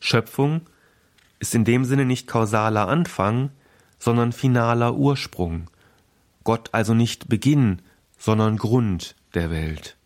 [0.00, 0.62] Schöpfung
[1.38, 3.50] ist in dem Sinne nicht kausaler Anfang,
[3.98, 5.70] sondern finaler Ursprung,
[6.42, 7.82] Gott also nicht Beginn,
[8.18, 9.96] sondern Grund der Welt.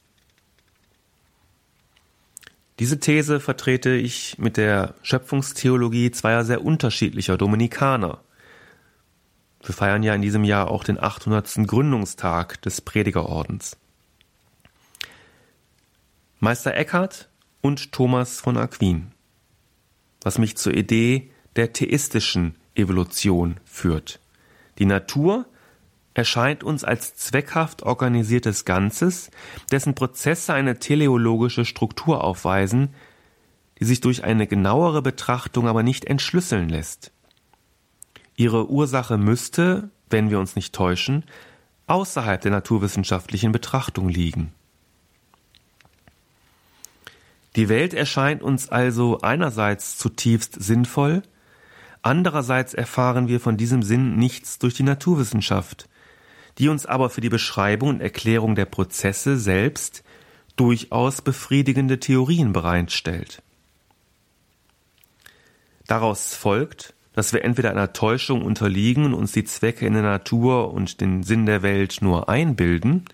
[2.78, 8.20] Diese These vertrete ich mit der Schöpfungstheologie zweier sehr unterschiedlicher Dominikaner.
[9.62, 11.66] Wir feiern ja in diesem Jahr auch den 800.
[11.66, 13.76] Gründungstag des Predigerordens.
[16.42, 17.28] Meister Eckhart
[17.60, 19.12] und Thomas von Aquin,
[20.22, 24.20] was mich zur Idee der theistischen Evolution führt.
[24.78, 25.44] Die Natur
[26.14, 29.30] erscheint uns als zweckhaft organisiertes Ganzes,
[29.70, 32.94] dessen Prozesse eine teleologische Struktur aufweisen,
[33.78, 37.12] die sich durch eine genauere Betrachtung aber nicht entschlüsseln lässt.
[38.34, 41.24] Ihre Ursache müsste, wenn wir uns nicht täuschen,
[41.86, 44.54] außerhalb der naturwissenschaftlichen Betrachtung liegen.
[47.56, 51.22] Die Welt erscheint uns also einerseits zutiefst sinnvoll,
[52.02, 55.88] andererseits erfahren wir von diesem Sinn nichts durch die Naturwissenschaft,
[56.58, 60.04] die uns aber für die Beschreibung und Erklärung der Prozesse selbst
[60.56, 63.42] durchaus befriedigende Theorien bereitstellt.
[65.86, 70.72] Daraus folgt, dass wir entweder einer Täuschung unterliegen und uns die Zwecke in der Natur
[70.72, 73.06] und den Sinn der Welt nur einbilden,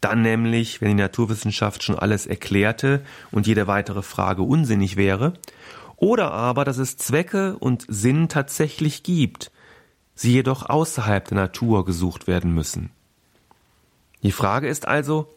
[0.00, 5.34] dann nämlich, wenn die Naturwissenschaft schon alles erklärte und jede weitere Frage unsinnig wäre,
[5.96, 9.50] oder aber, dass es Zwecke und Sinn tatsächlich gibt,
[10.14, 12.90] sie jedoch außerhalb der Natur gesucht werden müssen.
[14.22, 15.34] Die Frage ist also,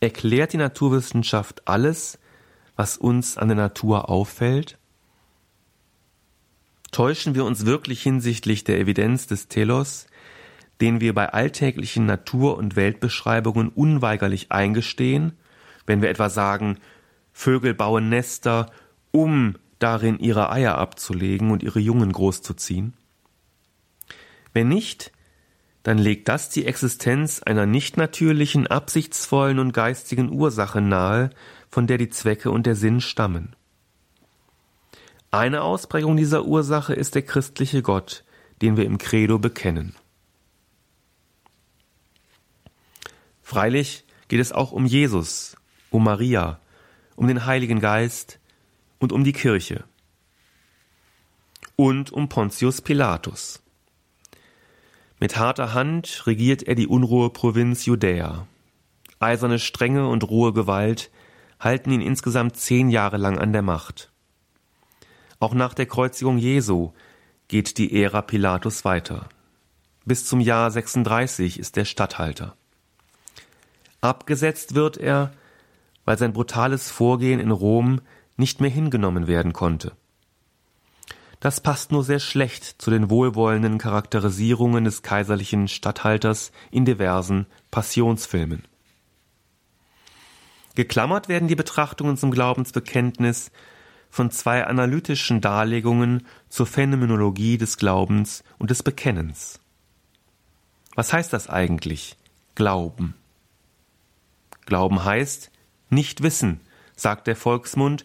[0.00, 2.18] erklärt die Naturwissenschaft alles,
[2.76, 4.78] was uns an der Natur auffällt?
[6.90, 10.06] Täuschen wir uns wirklich hinsichtlich der Evidenz des Telos,
[10.80, 15.32] den wir bei alltäglichen Natur- und Weltbeschreibungen unweigerlich eingestehen,
[15.86, 16.78] wenn wir etwa sagen,
[17.32, 18.70] Vögel bauen Nester,
[19.10, 22.94] um darin ihre Eier abzulegen und ihre Jungen großzuziehen?
[24.52, 25.12] Wenn nicht,
[25.82, 31.30] dann legt das die Existenz einer nicht natürlichen, absichtsvollen und geistigen Ursache nahe,
[31.70, 33.54] von der die Zwecke und der Sinn stammen.
[35.30, 38.24] Eine Ausprägung dieser Ursache ist der christliche Gott,
[38.62, 39.94] den wir im Credo bekennen.
[43.48, 45.56] Freilich geht es auch um Jesus,
[45.88, 46.60] um Maria,
[47.16, 48.40] um den Heiligen Geist
[48.98, 49.84] und um die Kirche
[51.74, 53.62] und um Pontius Pilatus.
[55.18, 58.46] Mit harter Hand regiert er die Unruheprovinz Judäa.
[59.18, 61.10] Eiserne Strenge und rohe Gewalt
[61.58, 64.12] halten ihn insgesamt zehn Jahre lang an der Macht.
[65.40, 66.92] Auch nach der Kreuzigung Jesu
[67.48, 69.30] geht die Ära Pilatus weiter.
[70.04, 72.57] Bis zum Jahr 36 ist er Statthalter.
[74.00, 75.32] Abgesetzt wird er,
[76.04, 78.00] weil sein brutales Vorgehen in Rom
[78.36, 79.92] nicht mehr hingenommen werden konnte.
[81.40, 88.64] Das passt nur sehr schlecht zu den wohlwollenden Charakterisierungen des kaiserlichen Statthalters in diversen Passionsfilmen.
[90.74, 93.50] Geklammert werden die Betrachtungen zum Glaubensbekenntnis
[94.10, 99.60] von zwei analytischen Darlegungen zur Phänomenologie des Glaubens und des Bekennens.
[100.94, 102.16] Was heißt das eigentlich?
[102.54, 103.14] Glauben.
[104.68, 105.50] Glauben heißt
[105.88, 106.60] nicht wissen,
[106.94, 108.04] sagt der Volksmund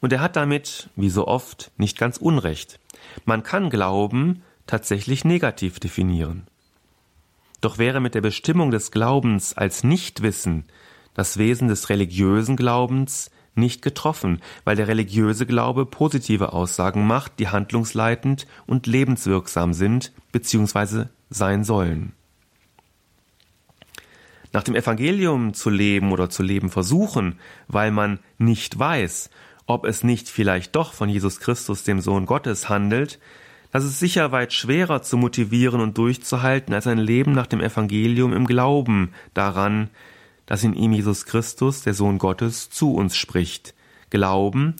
[0.00, 2.78] und er hat damit, wie so oft, nicht ganz Unrecht.
[3.24, 6.46] Man kann Glauben tatsächlich negativ definieren.
[7.62, 10.64] Doch wäre mit der Bestimmung des Glaubens als Nichtwissen
[11.14, 17.48] das Wesen des religiösen Glaubens nicht getroffen, weil der religiöse Glaube positive Aussagen macht, die
[17.48, 21.06] handlungsleitend und lebenswirksam sind bzw.
[21.30, 22.12] sein sollen.
[24.52, 27.38] Nach dem Evangelium zu leben oder zu leben versuchen,
[27.68, 29.30] weil man nicht weiß,
[29.66, 33.18] ob es nicht vielleicht doch von Jesus Christus, dem Sohn Gottes, handelt,
[33.72, 38.34] das ist sicher weit schwerer zu motivieren und durchzuhalten als ein Leben nach dem Evangelium
[38.34, 39.88] im Glauben daran,
[40.44, 43.74] dass in ihm Jesus Christus, der Sohn Gottes, zu uns spricht.
[44.10, 44.76] Glauben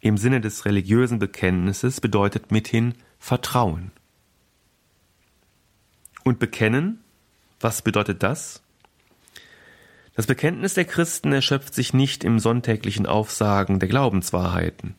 [0.00, 3.92] im Sinne des religiösen Bekenntnisses bedeutet mithin Vertrauen.
[6.24, 6.98] Und bekennen,
[7.60, 8.60] was bedeutet das?
[10.16, 14.94] Das Bekenntnis der Christen erschöpft sich nicht im sonntäglichen Aufsagen der Glaubenswahrheiten.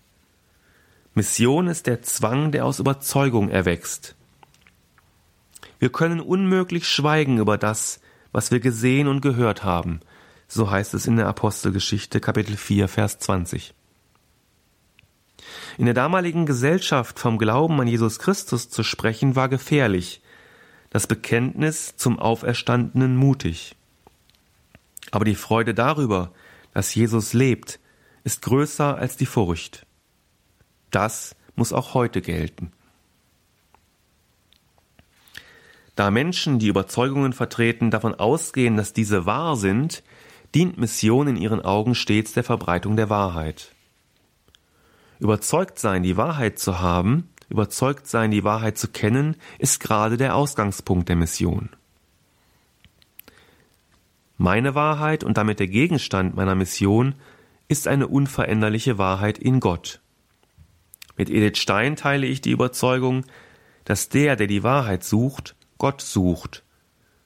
[1.15, 4.15] Mission ist der Zwang, der aus Überzeugung erwächst.
[5.80, 7.99] Wir können unmöglich schweigen über das,
[8.32, 10.01] was wir gesehen und gehört haben,
[10.47, 13.74] so heißt es in der Apostelgeschichte Kapitel 4 Vers 20.
[15.80, 20.22] In der damaligen Gesellschaft vom Glauben an Jesus Christus zu sprechen war gefährlich,
[20.91, 23.76] das Bekenntnis zum Auferstandenen mutig.
[25.12, 26.32] Aber die Freude darüber,
[26.74, 27.80] dass Jesus lebt,
[28.24, 29.86] ist größer als die Furcht.
[30.91, 32.72] Das muss auch heute gelten.
[35.95, 40.03] Da Menschen, die Überzeugungen vertreten, davon ausgehen, dass diese wahr sind,
[40.53, 43.74] dient Mission in ihren Augen stets der Verbreitung der Wahrheit.
[45.20, 50.36] Überzeugt sein, die Wahrheit zu haben, überzeugt sein, die Wahrheit zu kennen, ist gerade der
[50.36, 51.70] Ausgangspunkt der Mission.
[54.38, 57.15] Meine Wahrheit und damit der Gegenstand meiner Mission
[57.67, 59.99] ist eine unveränderliche Wahrheit in Gott.
[61.17, 63.25] Mit Edith Stein teile ich die Überzeugung,
[63.83, 66.63] dass der, der die Wahrheit sucht, Gott sucht,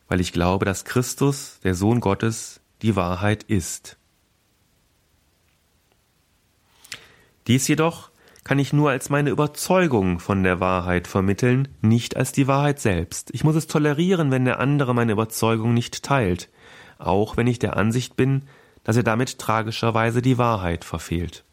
[0.08, 3.98] weil ich glaube, dass Christus, der Sohn Gottes, die Wahrheit ist.
[7.48, 8.12] Dies jedoch
[8.44, 13.30] kann ich nur als meine Überzeugung von der Wahrheit vermitteln, nicht als die Wahrheit selbst.
[13.34, 16.50] Ich muss es tolerieren, wenn der andere meine Überzeugung nicht teilt,
[17.06, 18.44] auch wenn ich der Ansicht bin,
[18.84, 21.44] dass er damit tragischerweise die Wahrheit verfehlt.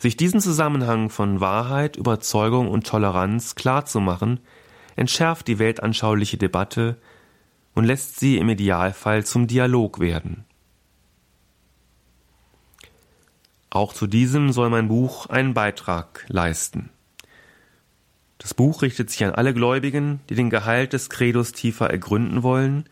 [0.00, 4.40] Sich diesen Zusammenhang von Wahrheit, Überzeugung und Toleranz klarzumachen,
[4.96, 6.96] entschärft die weltanschauliche Debatte
[7.74, 10.44] und lässt sie im Idealfall zum Dialog werden.
[13.70, 16.90] Auch zu diesem soll mein Buch einen Beitrag leisten.
[18.36, 22.84] Das Buch richtet sich an alle Gläubigen, die den Gehalt des Credos tiefer ergründen wollen,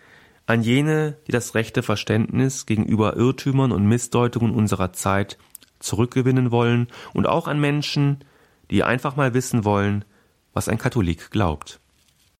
[0.50, 5.38] an jene, die das rechte Verständnis gegenüber Irrtümern und Missdeutungen unserer Zeit
[5.78, 8.24] zurückgewinnen wollen und auch an Menschen,
[8.70, 10.04] die einfach mal wissen wollen,
[10.52, 11.79] was ein Katholik glaubt.